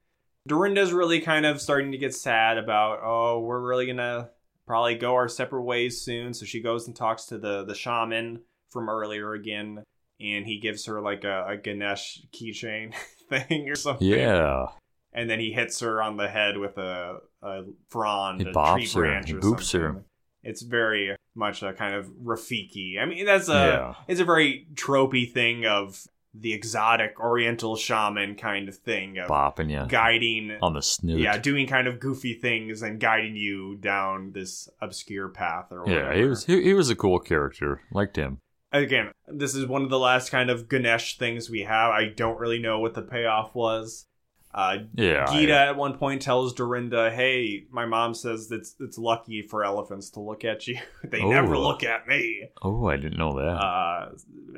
[0.46, 4.31] Dorinda's really kind of starting to get sad about, oh, we're really gonna
[4.66, 6.35] probably go our separate ways soon.
[6.35, 9.83] So she goes and talks to the the shaman from earlier again,
[10.20, 12.94] and he gives her like a, a Ganesh keychain
[13.28, 14.09] thing or something.
[14.09, 14.66] Yeah.
[15.14, 18.88] And then he hits her on the head with a, a frond, He a tree
[18.88, 19.81] her, branch or boops something.
[19.81, 20.05] her.
[20.42, 22.98] It's very much a kind of Rafiki.
[22.98, 23.94] I mean, that's a Yeah.
[24.09, 26.02] it's a very tropey thing of
[26.34, 31.20] the exotic Oriental shaman kind of thing of Bopping you guiding on the snoot.
[31.20, 36.12] yeah, doing kind of goofy things and guiding you down this obscure path or whatever.
[36.14, 37.82] Yeah, he was he, he was a cool character.
[37.92, 38.38] Liked him.
[38.72, 41.90] Again, this is one of the last kind of Ganesh things we have.
[41.90, 44.06] I don't really know what the payoff was.
[44.54, 45.26] Uh, Yeah.
[45.30, 50.08] Gita at one point tells Dorinda, "Hey, my mom says it's it's lucky for elephants
[50.10, 50.78] to look at you.
[51.04, 51.30] they Oh.
[51.30, 53.42] never look at me." Oh, I didn't know that.
[53.42, 54.08] Uh,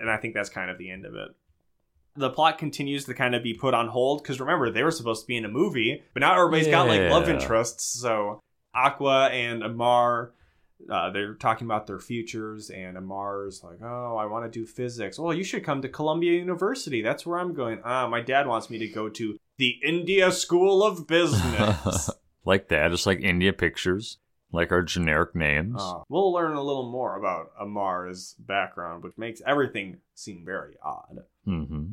[0.01, 1.31] and I think that's kind of the end of it.
[2.17, 5.23] The plot continues to kind of be put on hold because remember they were supposed
[5.23, 8.01] to be in a movie, but now everybody's got like love interests.
[8.01, 8.41] So
[8.75, 10.33] Aqua and Amar,
[10.91, 15.19] uh, they're talking about their futures, and Amar's like, "Oh, I want to do physics.
[15.19, 17.03] Well, you should come to Columbia University.
[17.03, 17.81] That's where I'm going.
[17.85, 22.11] Ah, my dad wants me to go to the India School of Business."
[22.45, 24.19] like that, just like India Pictures,
[24.53, 25.77] like our generic names.
[25.81, 31.21] Uh, we'll learn a little more about Amar's background, which makes everything seem very odd.
[31.45, 31.85] hmm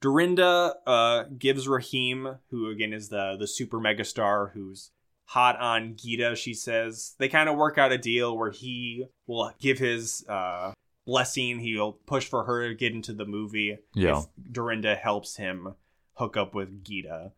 [0.00, 4.90] Dorinda uh, gives Raheem, who again is the the super megastar who's
[5.24, 9.52] hot on Gita, she says they kind of work out a deal where he will
[9.60, 10.72] give his uh,
[11.06, 11.58] blessing.
[11.58, 14.20] He'll push for her to get into the movie Yeah.
[14.20, 15.74] if Dorinda helps him
[16.14, 17.32] hook up with Gita.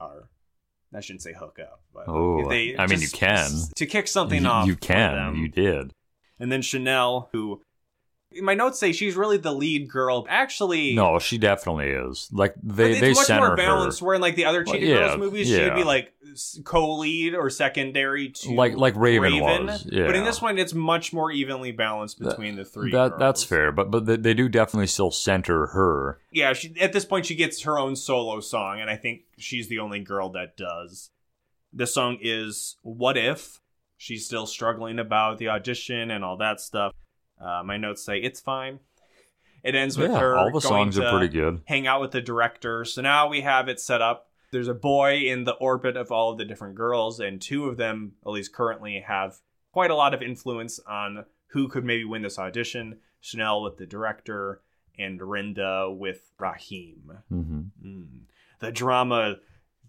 [0.00, 0.28] Or
[0.94, 3.50] I shouldn't say hook up, but Oh, if they I mean, you can.
[3.76, 4.66] to kick something you, off.
[4.66, 5.14] you can.
[5.14, 5.36] them.
[5.36, 5.92] You did.
[6.40, 7.62] And then Chanel, who
[8.42, 10.26] my notes say she's really the lead girl.
[10.28, 12.28] Actually, No, she definitely is.
[12.30, 14.00] Like they it's they much more balanced.
[14.00, 14.06] her.
[14.06, 16.12] Where in like the other Well, Cheetah yeah, Girls movies, she'd be like
[16.64, 19.86] co-lead or secondary to Like like Raven, was.
[19.90, 20.06] Yeah.
[20.06, 22.92] But in this one, it's much more evenly balanced between the three.
[22.92, 26.18] that that's fair, but but they, they do definitely still center her.
[26.30, 29.68] Yeah, she, at this point, she gets her own solo song, and I think she's
[29.68, 31.10] the only girl that does.
[31.72, 33.60] The song is "What If."
[34.00, 36.92] She's still struggling about the audition and all that stuff.
[37.40, 38.80] Uh, my notes say it's fine.
[39.64, 41.62] It ends with yeah, her all the going songs to are pretty good.
[41.66, 42.84] hang out with the director.
[42.84, 44.26] So now we have it set up.
[44.52, 47.76] There's a boy in the orbit of all of the different girls, and two of
[47.76, 49.36] them, at least currently, have
[49.72, 52.98] quite a lot of influence on who could maybe win this audition.
[53.20, 54.62] Chanel with the director,
[54.98, 57.12] and Rinda with Raheem.
[57.28, 58.06] hmm Mm.
[58.60, 59.36] The drama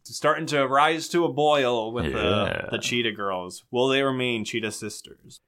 [0.03, 2.11] starting to rise to a boil with Yeah.
[2.11, 3.63] the, the Cheetah girls.
[3.71, 5.39] Will they remain Cheetah sisters?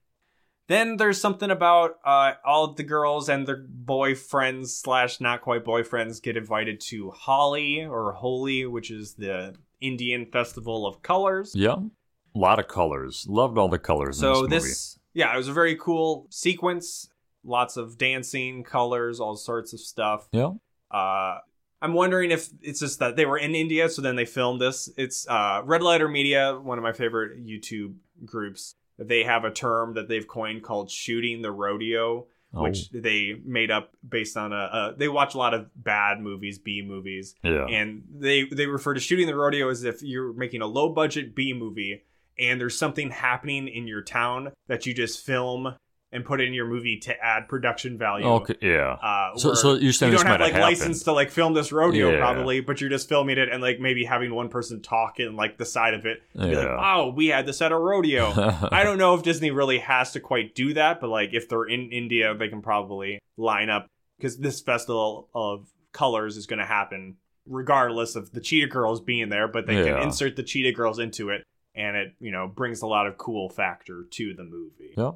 [0.72, 5.66] Then there's something about uh, all of the girls and their boyfriends slash not quite
[5.66, 11.52] boyfriends get invited to Holi or Holi, which is the Indian festival of colors.
[11.54, 13.26] Yeah, a lot of colors.
[13.28, 14.18] Loved all the colors.
[14.18, 17.10] So this, this, yeah, it was a very cool sequence.
[17.44, 20.30] Lots of dancing, colors, all sorts of stuff.
[20.32, 20.52] yeah.
[20.90, 21.40] Uh,
[21.82, 24.90] I'm wondering if it's just that they were in India, so then they filmed this.
[24.96, 28.76] It's uh, Red Letter Media, one of my favorite YouTube groups.
[29.02, 33.72] They have a term that they've coined called "shooting the rodeo," Oh, which they made
[33.72, 34.96] up based on a, a.
[34.98, 37.66] They watch a lot of bad movies, B movies, yeah.
[37.66, 41.34] and they they refer to shooting the rodeo as if you're making a low budget
[41.34, 42.04] B movie
[42.40, 45.76] and there's something happening in your town that you just film
[46.13, 48.26] and put it in your movie to add production value.
[48.26, 48.97] Okay, yeah.
[49.02, 52.12] Uh, So- so you're saying you don't have like license to like film this rodeo
[52.12, 52.17] Yeah.
[52.17, 55.58] probably, but you're just filming it and like maybe having one person talk in like
[55.58, 56.21] the side of it.
[56.36, 58.26] And be like, oh, we had this at a rodeo.
[58.71, 61.63] I don't know if Disney really has to quite do that, but like if they're
[61.65, 66.65] in India, they can probably line up because this festival of colors is going to
[66.65, 67.15] happen
[67.47, 69.93] regardless of the Cheetah Girls being there, but they Yeah.
[69.95, 71.43] can insert the Cheetah Girls into it,
[71.74, 75.15] and it you know brings a lot of cool factor to the movie Yep.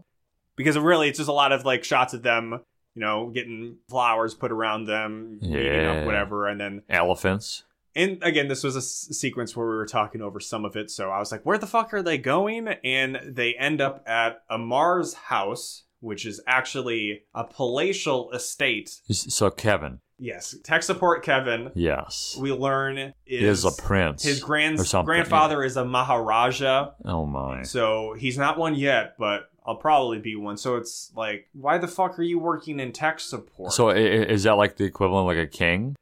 [0.56, 2.60] Because really it's just a lot of like shots of them.
[2.98, 5.91] You know, getting flowers put around them, eating Yeah.
[6.00, 7.63] up whatever, and then Elephants.
[7.94, 10.89] and again, this was a s- sequence where we were talking over some of it,
[10.89, 12.70] so I was like, where the fuck are they going?
[12.86, 19.01] And they end up at Amar's house, which is actually a palatial estate.
[19.12, 24.24] So Kevin, Yes, tech support Kevin, yes, we learn is, is, a prince.
[24.24, 27.64] his grand grandfather is a Maharaja, Oh my.
[27.64, 30.57] so he's not one yet, but I'll probably be one.
[30.57, 33.74] So it's like, why the fuck are you working in tech support?
[33.74, 35.95] So is that like the equivalent of like a king?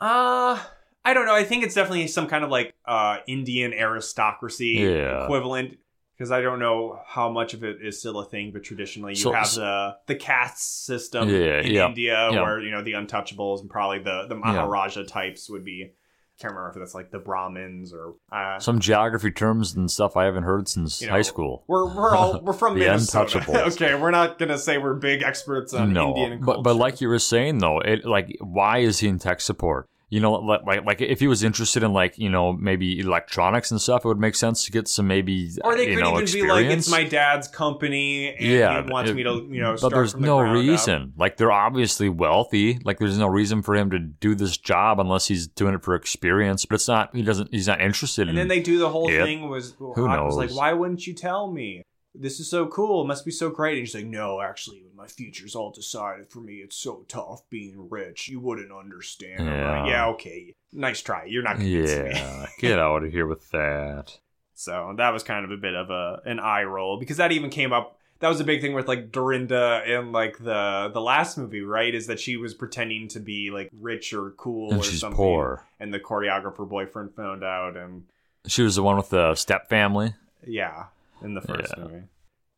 [0.00, 0.58] Uh
[1.04, 1.34] I don't know.
[1.34, 5.24] I think it's definitely some kind of like uh Indian aristocracy Yeah.
[5.24, 5.78] equivalent
[6.16, 9.16] because I don't know how much of it is still a thing, but traditionally you
[9.16, 12.42] So- have the the caste system Yeah, in yeah, India yeah.
[12.42, 15.92] where you know the untouchables and probably the the Maharaja types would be
[16.40, 20.24] can't remember if that's like the Brahmins or uh, Some geography terms and stuff I
[20.24, 21.64] haven't heard since You know, high school.
[21.66, 23.66] We're we're all we're from The Minnesota.
[23.66, 26.44] okay, we're not gonna say we're big experts on no, Indian culture.
[26.44, 29.86] but but like you were saying though, it like why is he in tech support?
[30.12, 33.70] You know, like like like if he was interested in like you know maybe electronics
[33.70, 36.32] and stuff, it would make sense to get some maybe or they could know even
[36.32, 39.76] be like, "It's my dad's company, and yeah, he wants it- me to, you know."
[39.80, 41.12] but there's the no ground up." reason.
[41.16, 42.80] Like they're obviously wealthy.
[42.84, 45.94] Like there's no reason for him to do this job unless he's doing it for
[45.94, 46.64] experience.
[46.66, 47.14] But it's not.
[47.14, 47.50] He doesn't.
[47.52, 48.30] He's not interested in it.
[48.30, 48.48] And in.
[48.48, 49.24] then they do the whole Yep.
[49.24, 50.34] thing was Who knows?
[50.34, 51.82] was like, "Why wouldn't you tell me?
[52.14, 53.02] This is so cool.
[53.02, 56.40] It must be so great." And she's like, "No, actually, my future's all decided for
[56.40, 56.54] me.
[56.56, 58.28] It's so tough being rich.
[58.28, 59.86] You wouldn't understand." Like, Yeah.
[59.86, 61.24] yeah, okay, nice try.
[61.26, 62.10] You're not convincing me.
[62.14, 64.18] yeah, get out of here with that.
[64.54, 67.48] So that was kind of a bit of a an eye roll because that even
[67.50, 67.96] came up.
[68.18, 71.94] That was a big thing with like Dorinda in like the the last movie, right?
[71.94, 75.16] Is that she was pretending to be like rich or cool And or she's something,
[75.16, 75.64] poor.
[75.78, 78.04] and the choreographer boyfriend found out, and
[78.46, 80.12] She was the one with the step family.
[80.46, 80.86] yeah,
[81.22, 81.84] in the first Yeah.
[81.84, 82.02] movie.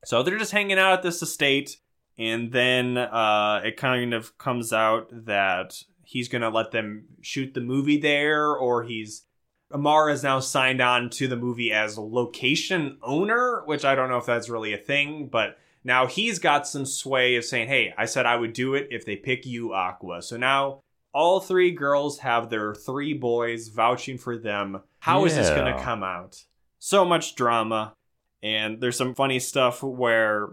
[0.05, 1.79] So they're just hanging out at this estate,
[2.19, 7.61] and then uh, it kind of comes out that he's gonna let them shoot the
[7.61, 9.27] movie there, or he's
[9.73, 14.19] Amara is now signed on to the movie as location owner, which I don't know
[14.19, 18.05] if that's really a thing, but now he's got some sway of saying, "Hey, I
[18.05, 20.81] said I would do it if they pick you, Aqua." So now
[21.15, 24.83] all three girls have their three boys vouching for them.
[25.01, 26.45] How is this going to come out?
[26.79, 27.95] So much drama,
[28.43, 30.51] and there's some funny stuff where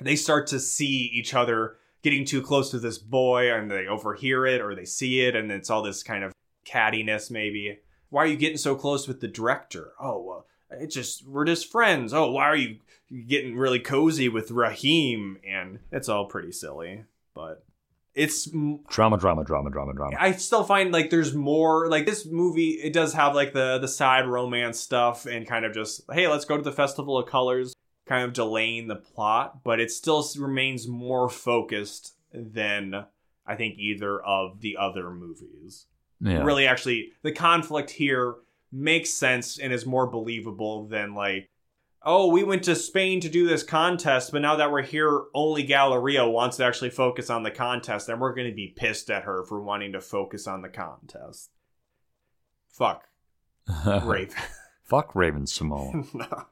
[0.00, 4.46] they start to see each other getting too close to this boy, and they overhear
[4.46, 6.32] it or they see it, and it's all this kind of
[6.66, 7.78] cattiness, maybe.
[8.10, 9.92] Why are you getting so close with the director?
[10.00, 12.12] Oh, well, it's just we're just friends.
[12.12, 12.76] Oh, why are you
[13.26, 15.38] getting really cozy with Raheem?
[15.48, 17.04] And it's all pretty silly,
[17.34, 17.64] but
[18.16, 18.48] it's
[18.88, 20.16] Drama, drama, drama, drama, drama.
[20.18, 22.70] I still find like there's more like this movie.
[22.70, 26.46] It does have like the the side romance stuff and kind of just hey, let's
[26.46, 27.74] go to the festival of colors,
[28.06, 33.04] kind of delaying the plot, but it still remains more focused than
[33.46, 35.84] I think either of the other movies.
[36.20, 36.42] Yeah.
[36.42, 38.36] Really, actually, the conflict here
[38.72, 41.50] makes sense and is more believable than like.
[42.02, 45.64] Oh, we went to Spain to do this contest, but now that we're here, only
[45.64, 49.24] Galleria wants to actually focus on the contest, and we're going to be pissed at
[49.24, 51.50] her for wanting to focus on the contest.
[52.68, 53.04] Fuck,
[54.04, 54.36] Raven.
[54.84, 56.14] Fuck Raven-Symoné.
[56.14, 56.46] no.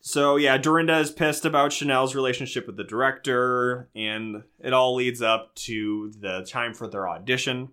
[0.00, 5.20] So yeah, Dorinda is pissed about Chanel's relationship with the director, and it all leads
[5.20, 7.68] up to the time for their audition.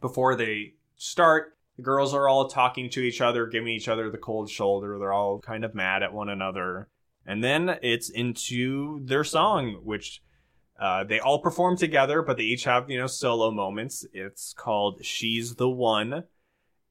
[0.00, 4.18] Before they start, the girls are all talking to each other, giving each other the
[4.18, 4.98] cold shoulder.
[4.98, 6.88] They're all kind of mad at one another.
[7.26, 10.22] And then it's into their song, which
[10.78, 14.04] uh, they all perform together, but they each have, you know, solo moments.
[14.12, 16.24] It's called She's the One.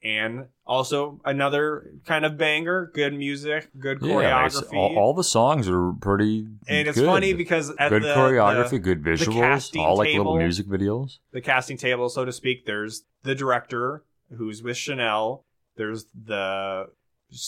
[0.04, 4.74] And also another kind of banger, good music, good Yeah, choreography.
[4.76, 6.48] all, all the songs are pretty.
[6.68, 7.06] and it's good.
[7.06, 11.20] funny because at good the, choreography, the, good visuals, all like little music videos.
[11.34, 14.04] the casting table, so to speak, there's the director
[14.38, 15.46] who's with Chanel.
[15.76, 16.88] There's the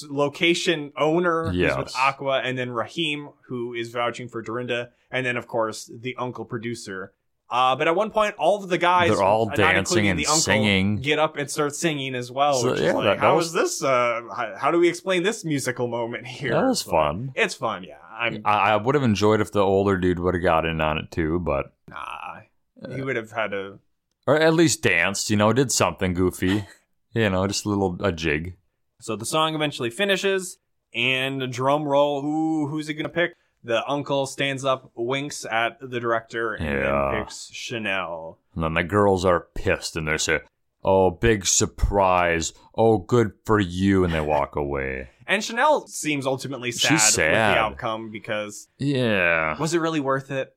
[0.10, 5.38] location owner who's with Aqua, and then Raheem, who is vouching for Dorinda, and then
[5.38, 7.14] of course the uncle producer.
[7.50, 10.96] Uh, but at one point, all of the guys, They're all dancing and uncle, singing.
[11.02, 12.56] get up and start singing as well.
[12.56, 13.84] So, yeah, like, that- that how was- is this?
[13.84, 16.54] Uh, how, how do we explain this musical moment here?
[16.54, 17.32] That was But fun.
[17.36, 17.98] It's fun, yeah.
[18.12, 20.98] I'm I, I would have enjoyed if the older dude would have got in on
[20.98, 22.40] it too, but nah.
[22.96, 23.80] He would have had to
[24.26, 25.30] or at least danced.
[25.30, 26.66] You know, did something goofy.
[27.14, 28.56] you know, just a little a jig.
[29.00, 30.58] So the song eventually finishes,
[30.94, 32.22] and a drum roll.
[32.22, 33.34] Who who's he gonna pick?
[33.66, 37.12] The uncle stands up, winks at the director, and Yeah.
[37.14, 38.38] then picks Chanel.
[38.56, 40.42] And then the girls are pissed and they say,
[40.84, 42.54] "Oh, big surprise!
[42.76, 45.10] Oh, good for you!" And they walk away.
[45.26, 47.56] And Chanel seems ultimately sad, She's with sad.
[47.56, 49.58] the outcome because Yeah.
[49.58, 50.54] was it really worth it?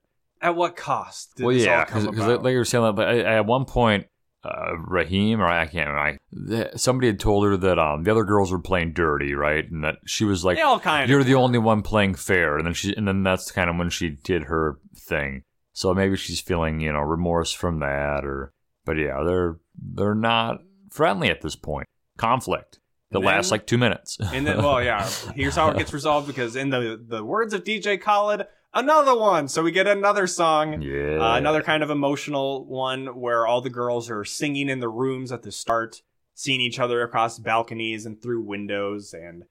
[0.46, 1.34] At what cost?
[1.36, 4.06] Did well, this yeah, because like you were saying, like, at at one point,
[4.44, 6.70] uh, Raheem or I can't remember.
[6.78, 9.68] Somebody had told her that um the other girls were playing dirty, right?
[9.68, 12.58] And that she was like, they all kind "You're of the only one playing fair."
[12.58, 15.42] And then she, and then that's kind of when she did her thing.
[15.72, 18.52] So maybe she's feeling, you know, remorse from that, or
[18.84, 20.60] but yeah, they're they're not
[20.92, 21.88] friendly at this point.
[22.16, 22.78] Conflict
[23.10, 24.18] that lasts like two minutes.
[24.20, 25.08] And then, well, yeah.
[25.34, 29.48] Here's how it gets resolved because in the the words of DJ Khaled, another one.
[29.48, 30.80] So we get another song.
[30.82, 34.88] yeah, Uh, another kind of emotional one where all the girls are singing in the
[34.88, 36.02] rooms at the start,
[36.34, 39.12] seeing each other across balconies and through windows.
[39.14, 39.44] And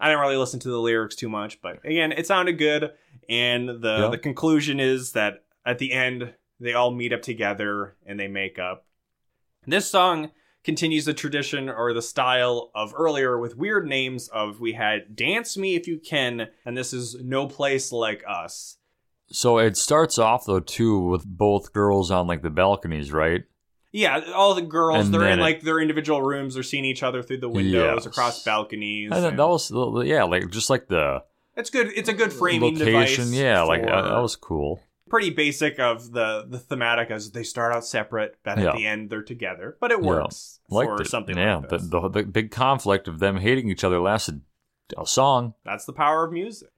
[0.00, 2.92] I didn't really listen to the lyrics too much, but again, it sounded good.
[3.28, 4.08] And the Yeah.
[4.08, 8.58] the conclusion is that at the end, they all meet up together and they make
[8.58, 8.86] up.
[9.66, 10.30] This song
[10.64, 15.56] continues the tradition or the style of earlier with weird names of we had Dance
[15.56, 18.76] Me If You Can, and this is No Place Like Us.
[19.32, 23.44] So it starts off though too with both girls on like the balconies, right?
[23.92, 27.02] Yeah, all the girls, And they're in it- like their individual rooms, they're seeing each
[27.02, 28.06] other through the windows, Yes.
[28.06, 29.10] across balconies.
[29.12, 29.70] And and- that was
[30.06, 31.22] yeah, like just like the
[31.56, 31.88] it's good.
[31.94, 33.24] It's a good framing location.
[33.26, 33.38] device.
[33.40, 34.80] Yeah, like for- uh, that was cool.
[35.10, 38.72] Pretty basic of the the thematic as they start out separate, but at Yeah.
[38.76, 39.76] the end they're together.
[39.80, 40.06] But it Yeah.
[40.08, 41.08] works Liked for it.
[41.08, 41.82] something yeah, like this.
[41.88, 44.40] The, the the big conflict of them hating each other lasted
[44.96, 45.54] a song.
[45.64, 46.70] That's the power of music.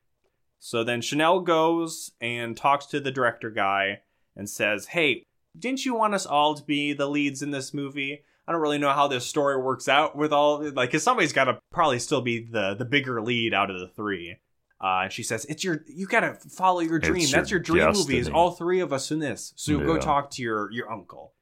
[0.58, 4.00] So then Chanel goes and talks to the director guy
[4.36, 5.24] and says, Hey,
[5.58, 8.22] didn't you want us all to be the leads in this movie?
[8.46, 11.58] I don't really know how this story works out with all like cause somebody's gotta
[11.72, 14.36] probably still be the the bigger lead out of the three.
[14.82, 17.28] Uh, and she says, "It's your you gotta follow your It's dream.
[17.30, 18.18] That's your your dream movie.
[18.18, 19.52] Is all three of us in this.
[19.56, 21.34] So go talk to your your uncle."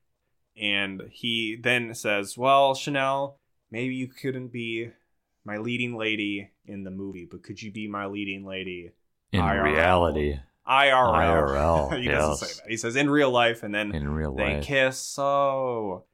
[0.60, 3.38] And he then says, "Well, Chanel,
[3.70, 4.90] maybe you couldn't be
[5.44, 8.90] my leading lady in the movie, but could you be my leading lady
[9.32, 9.62] In IRL.
[9.62, 10.38] reality,
[10.68, 12.70] IRL?" IRL, he doesn't say that.
[12.70, 14.64] He says in real life, and then in real they life.
[14.64, 14.98] kiss.
[14.98, 16.04] So,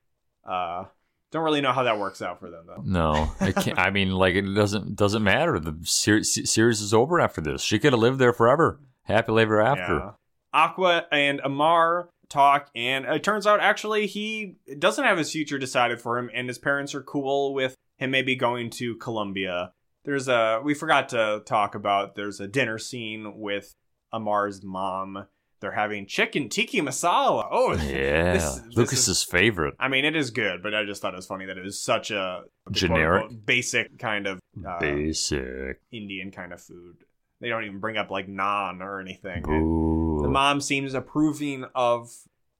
[0.48, 0.84] uh,
[1.32, 2.82] don't really know how that works out for them though.
[2.84, 5.58] No, it can't, I mean, like it doesn't doesn't matter.
[5.58, 7.62] The ser- series is over after this.
[7.62, 9.94] She could have lived there forever, happily ever after.
[9.94, 10.10] Yeah.
[10.52, 16.00] Aqua and Amar talk, and it turns out actually he doesn't have his future decided
[16.00, 19.72] for him, and his parents are cool with him maybe going to Columbia.
[20.04, 22.14] There's a we forgot to talk about.
[22.14, 23.74] There's a dinner scene with
[24.12, 25.26] Amar's mom.
[25.60, 27.48] They're having chicken tiki masala.
[27.50, 29.74] Oh, Yeah, This- this Lucas's is- favorite.
[29.78, 31.80] I mean, it is good, but I just thought it was funny that it was
[31.80, 33.22] such a Generic?
[33.22, 35.80] quote-unquote basic kind of uh, Basic.
[35.90, 36.96] Indian kind of food.
[37.40, 39.42] They don't even bring up like naan or anything.
[39.42, 42.10] The mom seems approving of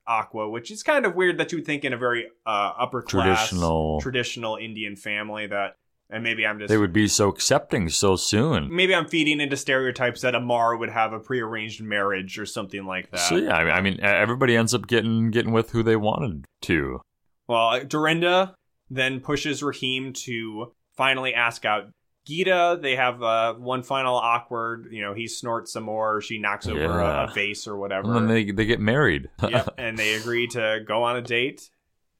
[0.05, 3.01] Aqua, which is kind of weird that you would think in a very uh, upper
[3.01, 3.99] class, Traditional.
[4.01, 5.75] traditional Indian family that,
[6.09, 8.73] and maybe I'm just They would be so accepting so soon.
[8.75, 13.11] maybe I'm feeding into stereotypes that Amar would have a prearranged marriage or something like
[13.11, 13.19] that.
[13.19, 16.45] So yeah, I mean- I mean, everybody ends up getting getting with who they wanted
[16.63, 17.01] to.
[17.47, 18.55] Well, Dorinda
[18.89, 21.89] then pushes Raheem to finally ask out
[22.25, 22.77] Gita.
[22.81, 26.99] They have uh, one final awkward, you know, he snorts some more, she knocks over
[26.99, 28.07] a, a vase or whatever.
[28.07, 29.29] And then they they get married.
[29.49, 31.69] yep, and they agree to go on a date.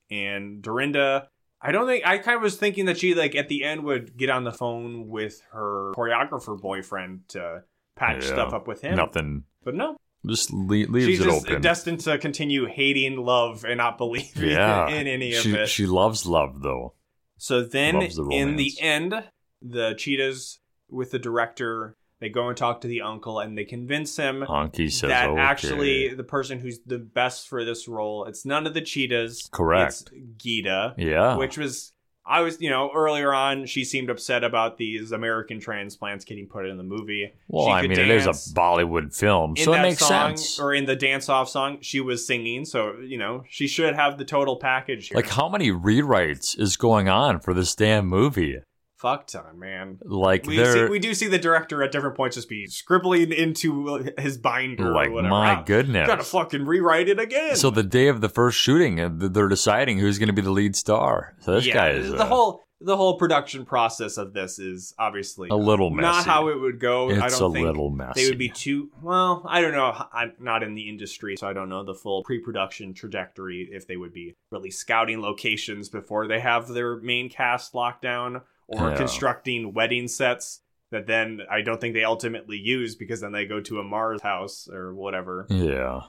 [0.10, 1.28] And Dorinda,
[1.62, 4.16] I don't think I kind of was thinking that she like at the end would
[4.18, 7.64] get on the phone with her choreographer boyfriend to
[7.95, 8.34] patch Yeah.
[8.34, 8.95] stuff up with him.
[8.95, 9.43] Nothing.
[9.64, 11.62] But no, Just le- leaves she's it just open.
[11.62, 15.68] destined to continue hating love and not believing yeah, in any of she, it.
[15.68, 16.93] She loves love though.
[17.38, 19.24] So then, the in the end,
[19.62, 24.18] the cheetahs with the director they go and talk to the uncle, and they convince
[24.18, 25.39] him Honky says that okay.
[25.39, 29.47] actually the person who's the best for this role it's none of the cheetahs.
[29.51, 29.91] Correct.
[29.91, 30.05] It's
[30.38, 31.93] Gita, yeah, which was.
[32.30, 36.65] I was, you know, earlier on, she seemed upset about these American transplants getting put
[36.65, 37.32] in the movie.
[37.47, 40.59] well, I mean, it is a Bollywood film, in so it makes song, sense.
[40.59, 44.18] Or in the dance off song, she was singing, so you know she should have
[44.18, 45.07] the total package.
[45.07, 45.15] Here.
[45.15, 48.57] Like, how many rewrites is going on for this damn movie?
[48.98, 50.00] Fuck time, man.
[50.04, 54.12] Like, We, see, we do see the director at different points just be scribbling into
[54.18, 56.08] his binder like, or my Ah, goodness.
[56.08, 57.56] Gotta fucking rewrite it again.
[57.56, 60.52] So the day of the first shooting, uh, they're deciding who's going to be the
[60.52, 61.36] lead star.
[61.39, 64.93] So this yeah, guy is the uh, whole the whole production process of this is
[65.00, 66.06] obviously a little messy.
[66.06, 67.10] not how it would go.
[67.10, 68.22] I It's don't a think little messy.
[68.24, 69.43] they would be too well.
[69.50, 69.95] I don't know.
[70.14, 73.68] I'm not in the industry, so I don't know the full pre-production trajectory.
[73.72, 78.41] If they would be really scouting locations before they have their main cast locked down,
[78.68, 78.97] or Yeah.
[78.97, 80.61] constructing wedding sets
[80.91, 84.70] that then I don't think they ultimately use because then they go to Amar's house
[84.72, 85.45] or whatever.
[85.49, 86.01] Yeah,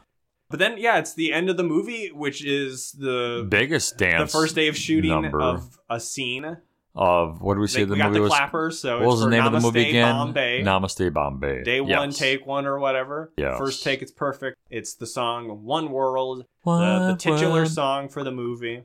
[0.51, 4.33] But then, yeah, it's the end of the movie, which is the biggest dance.
[4.33, 5.41] the first day of shooting number.
[5.41, 6.59] of a scene.
[6.95, 8.31] of what do we say They- the we got movie the was?
[8.33, 10.13] clappers, so what it's was the name of the movie again?
[10.17, 10.63] Bombay.
[10.65, 11.63] Namaste Bombay.
[11.63, 13.31] Day one, take one, or whatever.
[13.37, 13.57] Yeah.
[13.57, 14.57] First take, it's perfect.
[14.69, 18.83] It's the song "One World," the, the titular would- song for the movie.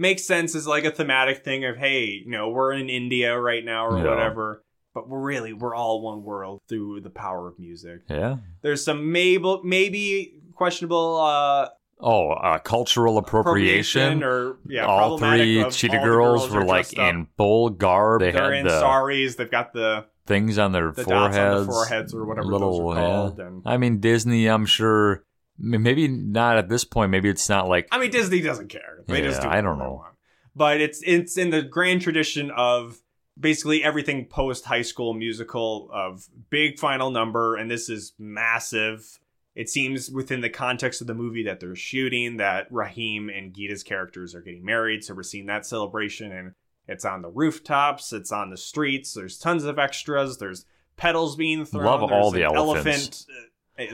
[0.00, 3.62] Makes sense as like a thematic thing of hey, you know, we're in India right
[3.62, 4.08] now or Yeah.
[4.08, 8.00] whatever, but we're really we're all one world through the power of music.
[8.08, 8.36] Yeah.
[8.62, 11.68] There's some maybe maybe questionable uh,
[12.02, 14.22] Oh, uh, cultural appropriation.
[14.22, 18.20] or yeah, all three cheetah all the girls, were like in full garb.
[18.22, 19.34] They They're had in the saris.
[19.34, 22.96] They've got the things on their the foreheads, on the foreheads or whatever little, those
[22.96, 23.06] are yeah.
[23.06, 23.40] called.
[23.40, 24.46] And I mean, Disney.
[24.46, 25.24] I'm sure.
[25.60, 27.10] Maybe not at this point.
[27.10, 29.00] Maybe it's not like I mean, Disney doesn't care.
[29.06, 29.92] They just Yeah, do I don't know.
[30.02, 30.14] want.
[30.56, 32.98] But it's it's in the grand tradition of
[33.38, 39.18] basically everything post high school musical of big final number, and this is massive.
[39.54, 43.82] it seems within the context of the movie that they're shooting that Raheem and Gita's
[43.82, 45.02] characters are getting married.
[45.04, 46.54] So we're seeing that celebration and
[46.86, 49.12] it's on the rooftops, it's on the streets.
[49.14, 50.38] There's tons of extras.
[50.38, 50.64] There's
[50.96, 51.84] petals being thrown.
[51.84, 53.26] Love There's all the an elephants.
[53.28, 53.48] Elephant, uh,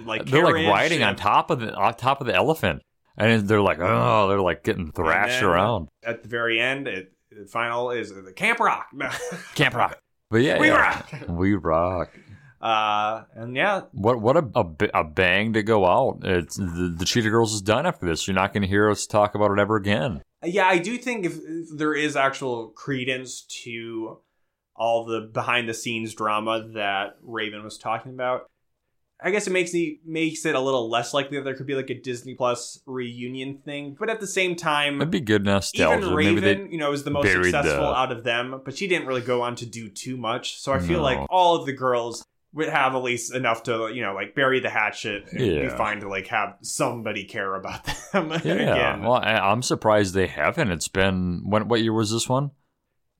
[0.04, 2.82] like they're like riding on top of the on top of the elephant,
[3.16, 5.88] and they're like, oh, they're like getting thrashed around.
[6.04, 8.88] At the very end, it, the final is the Camp Rock.
[9.54, 9.98] Camp Rock.
[10.30, 10.74] But yeah, We yeah.
[10.74, 11.12] rock.
[11.28, 12.10] We rock.
[12.60, 16.20] Uh, and yeah, What what a, a, a bang to go out!
[16.24, 18.26] It's the, the Cheetah Girls is done after this.
[18.26, 20.22] You're not going to hear us talk about it ever again.
[20.44, 24.18] Yeah, I do think if, if there is actual credence to
[24.74, 28.46] all the behind the scenes drama that Raven was talking about,
[29.22, 31.74] I guess it makes the makes it a little less likely that there could be
[31.74, 33.96] like a Disney Plus reunion thing.
[33.98, 35.98] But at the same time, It'd be good nostalgia.
[36.04, 39.06] even Raven, you know, is the most successful the- out of them, but she didn't
[39.08, 40.60] really go on to do too much.
[40.60, 41.02] So I feel No.
[41.04, 44.60] like all of the girls would have at least enough to, you know, like bury
[44.60, 48.52] the hatchet and be fine to like have somebody care about them yeah.
[48.54, 49.02] again.
[49.02, 50.70] Well, I, I'm surprised they haven't.
[50.70, 51.68] It's been when?
[51.68, 52.50] What year was this one?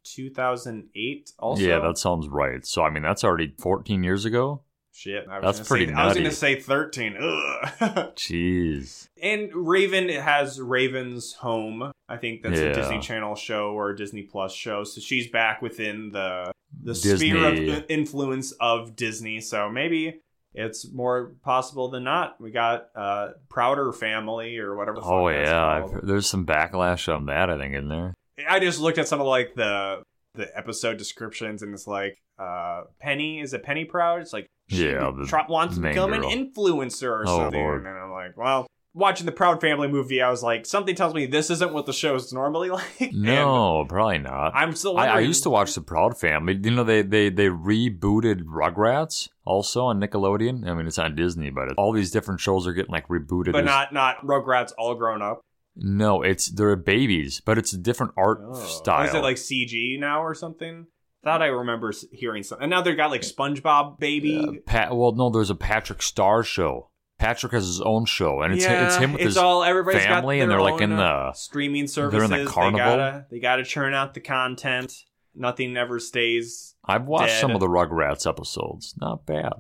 [0.05, 1.63] 2008 also.
[1.63, 2.65] Yeah, that sounds right.
[2.67, 4.63] So I mean, that's already 14 years ago.
[4.97, 7.17] Shit, I was That's pretty say, I was going to say 13.
[7.21, 7.69] Ugh.
[8.17, 9.09] Jeez.
[9.23, 11.93] and Raven has Raven's Home.
[12.09, 12.69] I think that's Yeah.
[12.69, 14.85] a Disney Channel show or a Disney Plus show.
[14.85, 16.51] So she's back within the
[16.83, 17.31] the Disney.
[17.31, 19.41] sphere of influence of Disney.
[19.41, 20.21] So maybe
[20.55, 22.41] it's more possible than not.
[22.41, 25.01] We got uh Prouder Family or whatever.
[25.03, 25.93] Oh yeah, I've called.
[25.93, 27.51] heard- there's some backlash on that.
[27.51, 28.15] I think in there.
[28.49, 30.03] I just looked at some of like the
[30.37, 34.21] the episode descriptions and it's like uh Penny is a Penny Proud?
[34.21, 37.61] It's like she Yeah, try, wants to become an influencer or Oh, something.
[37.61, 37.87] Lord.
[37.87, 41.27] And I'm like, well, watching the Proud Family movie, I was like, something tells me
[41.27, 42.71] this isn't what the show is normally
[43.01, 43.13] like.
[43.13, 44.53] No, probably not.
[44.55, 44.97] I'm still.
[44.99, 46.59] I, I used to watch The Proud Family.
[46.63, 50.69] You know, they they they rebooted Rugrats also on Nickelodeon.
[50.69, 53.53] I mean, it's on Disney, but all these different shows are getting like rebooted.
[53.53, 55.41] but as- not not Rugrats all grown up.
[55.77, 58.55] No, it's they're babies, but it's a different art Oh.
[58.55, 59.07] style.
[59.07, 60.87] Is it like CG now or something?
[61.23, 62.65] Thought I remember hearing something.
[62.65, 64.39] And now they've got like SpongeBob baby.
[64.39, 66.91] Uh, Pat, well, no, there's a Patrick Star show.
[67.19, 70.05] Patrick has his own show, and it's yeah, it's him with it's his all everybody's
[70.05, 72.31] got family, and they're like in uh, the streaming they're in services.
[72.47, 72.79] the carnival.
[72.79, 74.93] They gotta they gotta churn out the content.
[75.35, 76.75] Nothing ever stays.
[76.85, 77.41] I've watched dead.
[77.41, 78.95] some of the Rugrats episodes.
[78.99, 79.53] Not bad.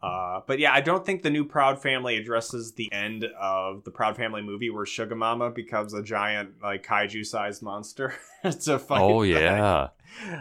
[0.00, 3.90] Uh, but yeah, I don't think the new Proud Family addresses the end of the
[3.90, 8.14] Proud Family movie where Sugar Mama becomes a giant like kaiju sized monster
[8.62, 9.00] to fight.
[9.00, 9.88] oh yeah,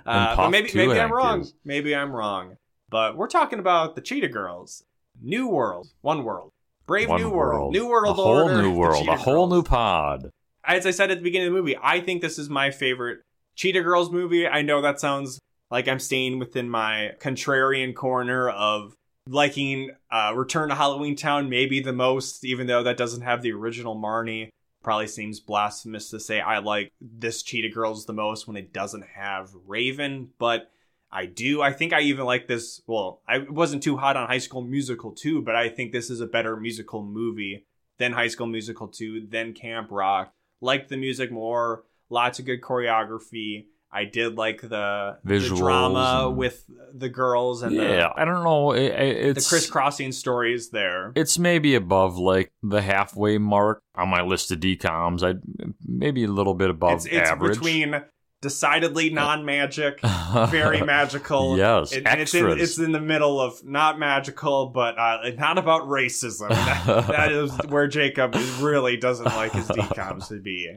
[0.06, 1.48] Uh, but maybe maybe I'm wrong.
[1.66, 2.58] Maybe I'm wrong.
[2.90, 4.84] But we're talking about the Cheetah Girls.
[5.20, 6.52] New World, One World,
[6.86, 10.30] Brave One New World, New World a whole Order, new world, a whole new pod.
[10.64, 13.22] As I said at the beginning of the movie, I think this is my favorite
[13.56, 14.48] Cheetah Girls movie.
[14.48, 15.40] I know that sounds
[15.72, 18.94] like I'm staying within my contrarian corner of
[19.28, 23.96] liking uh, Return to Halloweentown maybe the most, even though that doesn't have the original
[23.96, 24.50] Marnie.
[24.84, 29.06] Probably seems blasphemous to say I like this Cheetah Girls the most when it doesn't
[29.16, 30.72] have Raven, but
[31.12, 31.62] I do.
[31.62, 32.82] I think I even like this.
[32.88, 36.22] Well, I wasn't too hot on High School Musical 2, but I think this is
[36.22, 37.66] a better musical movie
[37.98, 40.34] than High School Musical 2, than Camp Rock.
[40.62, 43.66] Liked the music more, lots of good choreography.
[43.92, 46.64] I did like the, the drama and- with
[46.94, 48.72] the girls and yeah, I don't know.
[48.74, 51.14] It, it- the, the it's crisscrossing stories there.
[51.16, 55.24] It's maybe above like the halfway mark on my list of DCOMs.
[55.24, 55.40] I
[55.86, 57.54] maybe a little bit above It's, it's average.
[57.56, 58.02] between
[58.40, 60.00] decidedly non-magic,
[60.50, 61.58] very magical.
[61.58, 65.58] Yes, It- and it's in, it's in the middle of not magical, but uh, not
[65.58, 66.50] about racism.
[66.50, 70.76] That, that is where Jacob really doesn't like his DCOMs to be.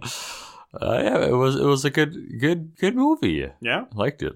[0.73, 3.51] Uh, yeah, it was it was a good good good movie.
[3.61, 3.87] Yeah.
[3.95, 4.35] Liked it.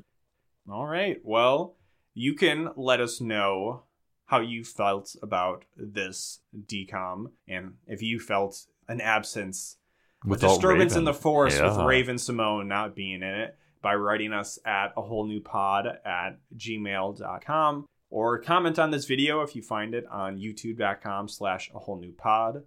[0.71, 1.19] All right.
[1.23, 1.77] Well,
[2.15, 3.83] you can let us know
[4.27, 9.77] how you felt about this DCOM and if you felt an absence,
[10.25, 11.05] a Without disturbance in Raven.
[11.05, 15.41] the force with Raven-Symoné not being in it by writing us at a whole new
[15.41, 21.71] pod at gmail.com or comment on this video if you find it on youtube.com slash
[21.75, 22.63] a whole new pod.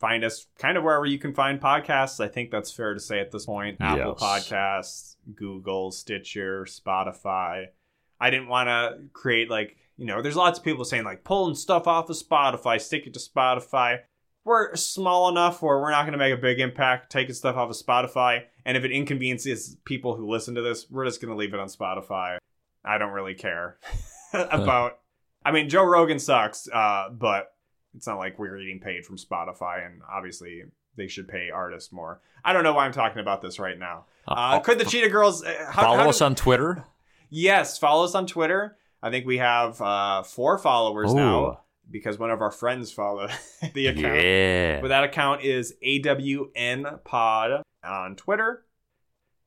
[0.00, 2.24] Find us kind of wherever you can find podcasts.
[2.24, 3.76] I think that's fair to say at this point.
[3.80, 4.22] Apple Yes.
[4.50, 7.66] Podcasts, Google, Stitcher, Spotify.
[8.18, 11.54] I didn't want to create like, you know, there's lots of people saying like pulling
[11.54, 13.98] stuff off of Spotify, stick it to Spotify.
[14.42, 17.68] We're small enough where we're not going to make a big impact taking stuff off
[17.68, 18.44] of Spotify.
[18.64, 21.60] And if it inconveniences people who listen to this, we're just going to leave it
[21.60, 22.38] on Spotify.
[22.82, 23.78] I don't really care
[24.32, 24.98] about.
[25.44, 27.52] I mean, Joe Rogan sucks, uh, but
[27.94, 30.62] it's not like we're getting paid from Spotify, and obviously
[30.96, 32.20] they should pay artists more.
[32.44, 34.06] I don't know why I'm talking about this right now.
[34.26, 36.84] Uh, could the Cheetah Girls uh, how, follow how us on Twitter?
[37.30, 38.76] Yes, follow us on Twitter.
[39.02, 41.60] I think we have uh, four followers now.
[41.90, 43.32] Because one of our friends followed
[43.74, 44.22] the account.
[44.22, 44.80] Yeah.
[44.80, 48.64] But that account is AWN Pod on Twitter.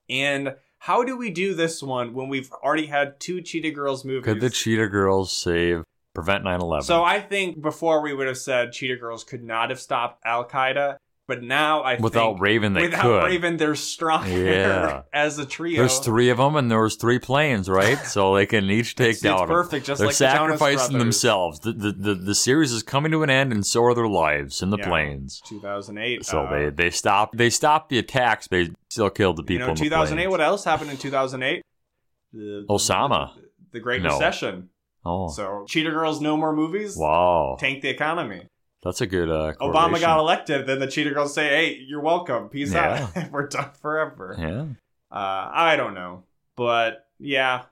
[0.10, 4.26] And how do we do this one when we've already had two Cheetah Girls movies?
[4.26, 5.84] Could the Cheetah Girls save
[6.14, 6.84] prevent 9/11?
[6.84, 10.46] so I think before we would have said Cheetah Girls could not have stopped Al
[10.48, 13.24] Qaeda, but now I without think Raven, they without could.
[13.24, 15.02] Raven, they're stronger Yeah.
[15.14, 15.78] as a trio.
[15.80, 17.98] There's three of them, and there was three planes, right?
[18.06, 19.44] so they can each take down.
[19.44, 21.00] it's perfect, just They're like sacrificing Brothers.
[21.00, 21.60] themselves.
[21.62, 24.62] The, the the the series is coming to an end, and so are their lives
[24.62, 24.88] in the Yeah.
[24.90, 25.42] planes.
[25.48, 26.26] 2008.
[26.26, 29.68] So uh, they they stopped they stopped the attacks, they still killed the you people.
[29.68, 30.24] know, in 2008.
[30.26, 30.32] planes.
[30.32, 31.64] What else happened in 2008?
[32.34, 33.34] The, Osama.
[33.36, 33.42] The,
[33.74, 34.10] the Great No.
[34.10, 34.70] Recession.
[35.06, 36.96] Oh, So Cheetah Girls, no more movies.
[36.98, 38.48] wow, Tank the economy.
[38.84, 39.30] that's a good.
[39.30, 40.66] Uh, Obama got elected.
[40.68, 42.50] Then the Cheetah Girls say, "Hey, you're welcome.
[42.50, 43.10] Peace Yeah.
[43.16, 43.30] out.
[43.32, 44.66] We're done forever." Yeah,
[45.12, 46.24] Uh, I don't know,
[46.56, 47.64] but yeah,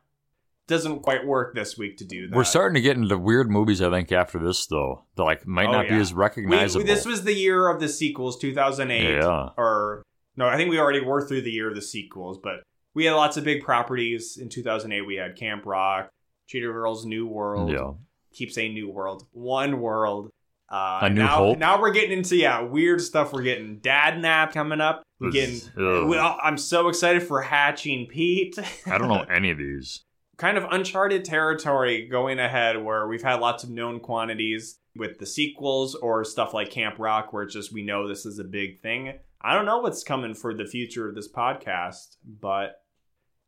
[0.68, 2.36] doesn't quite work this week to do that.
[2.36, 3.82] we're starting to get into weird movies.
[3.82, 6.84] I think after this though, that like might Oh, not be as recognizable.
[6.86, 9.18] we- this was the year of the sequels, 2008.
[9.20, 9.50] Yeah.
[9.58, 10.04] Or
[10.38, 12.64] no, I think we already were through the year of the sequels, but
[12.94, 15.02] we had lots of big properties in 2008.
[15.06, 16.10] We had Camp Rock,
[16.52, 17.72] Cheetah Girls, New World.
[17.72, 17.92] yeah,
[18.34, 20.32] Keep saying New World, One World.
[20.70, 21.58] Uh, A New now, Hope?
[21.58, 23.32] Now we're getting into yeah weird stuff.
[23.32, 25.04] We're getting Dad Nap coming up.
[25.20, 25.60] We're getting.
[25.78, 28.58] Well, I'm so excited for Hatching Pete.
[28.86, 30.04] I don't know any of these.
[30.38, 35.26] kind of uncharted territory going ahead where we've had lots of known quantities with the
[35.26, 38.80] sequels or stuff like Camp Rock where it's just we know this is a big
[38.82, 39.14] thing.
[39.42, 42.81] I don't know what's coming for the future of this podcast, but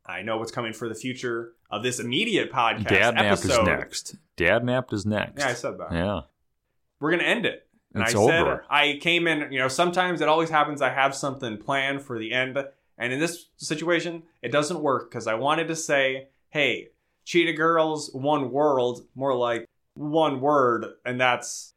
[0.06, 2.88] I know what's coming for the future of this immediate podcast.
[2.88, 4.16] Dad Nap is next.
[4.36, 5.40] Dadnapped is next.
[5.40, 5.92] Yeah, I said that.
[5.92, 6.20] Yeah.
[7.00, 7.66] We're gonna end it.
[7.94, 8.64] And It's I said over.
[8.68, 12.32] I came in, you know, sometimes it always happens I have something planned for the
[12.32, 12.58] end.
[12.98, 16.88] And in this situation, it doesn't work because I wanted to say, hey,
[17.24, 21.72] Cheetah Girls, one world, more like one word, and that's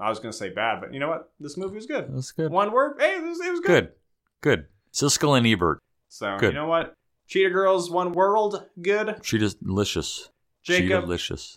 [0.00, 1.30] I was gonna say bad, but you know what?
[1.38, 2.14] This movie was good.
[2.14, 2.50] That's good.
[2.50, 3.66] One word, hey, it was, it was good.
[3.84, 3.92] Good.
[4.40, 4.66] Good.
[4.92, 5.78] Siskel and Ebert.
[6.08, 6.52] So Good.
[6.52, 6.94] you know what?
[7.32, 9.16] Cheetah Girls, one world, good.
[9.22, 10.28] Just delicious.
[10.62, 11.56] Jacob, delicious.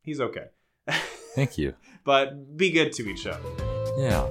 [0.00, 0.44] he's okay.
[1.34, 1.74] Thank you.
[2.04, 3.42] but be good to each other.
[3.98, 4.28] Yeah.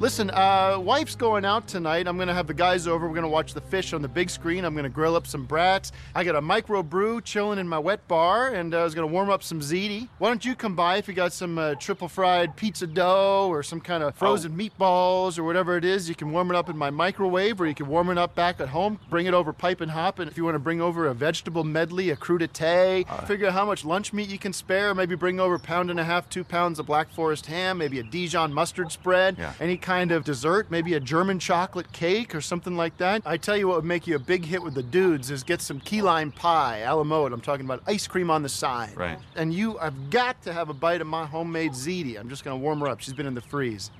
[0.00, 2.08] Listen, uh, wife's going out tonight.
[2.08, 3.06] I'm gonna have the guys over.
[3.06, 4.64] We're gonna watch the fish on the big screen.
[4.64, 5.92] I'm gonna grill up some brats.
[6.14, 9.06] I got a micro brew chilling in my wet bar, and uh, I was gonna
[9.08, 10.08] warm up some ziti.
[10.16, 13.62] Why don't you come by if you got some uh, triple fried pizza dough or
[13.62, 16.08] some kind of frozen meatballs or whatever it is?
[16.08, 18.58] You can warm it up in my microwave, or you can warm it up back
[18.58, 18.98] at home.
[19.10, 21.62] Bring it over pipe and hop, and if you want to bring over a vegetable
[21.62, 24.94] medley, a crudité, figure out how much lunch meat you can spare.
[24.94, 27.98] Maybe bring over a pound and a half, two pounds of Black Forest ham, maybe
[27.98, 29.52] a Dijon mustard spread, Yeah.
[29.60, 33.22] any kind of dessert, maybe a German chocolate cake or something like that.
[33.26, 35.60] I tell you what would make you a big hit with the dudes is get
[35.60, 37.32] some key lime pie, a la mode.
[37.32, 38.96] I'm talking about ice cream on the side.
[38.96, 39.18] Right.
[39.34, 42.20] And you I've got to have a bite of my homemade ziti.
[42.20, 43.00] I'm just going to warm her up.
[43.00, 43.90] She's been in the freeze.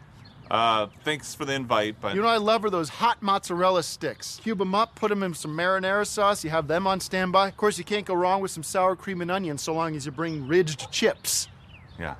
[0.48, 4.38] Uh, thanks for the invite, but You know, I love her those hot mozzarella sticks.
[4.44, 6.44] Cube them up, put them in some marinara sauce.
[6.44, 7.48] You have them on standby.
[7.48, 10.06] Of course, you can't go wrong with some sour cream and onion so long as
[10.06, 11.48] you bring ridged chips.
[11.98, 12.14] yeah,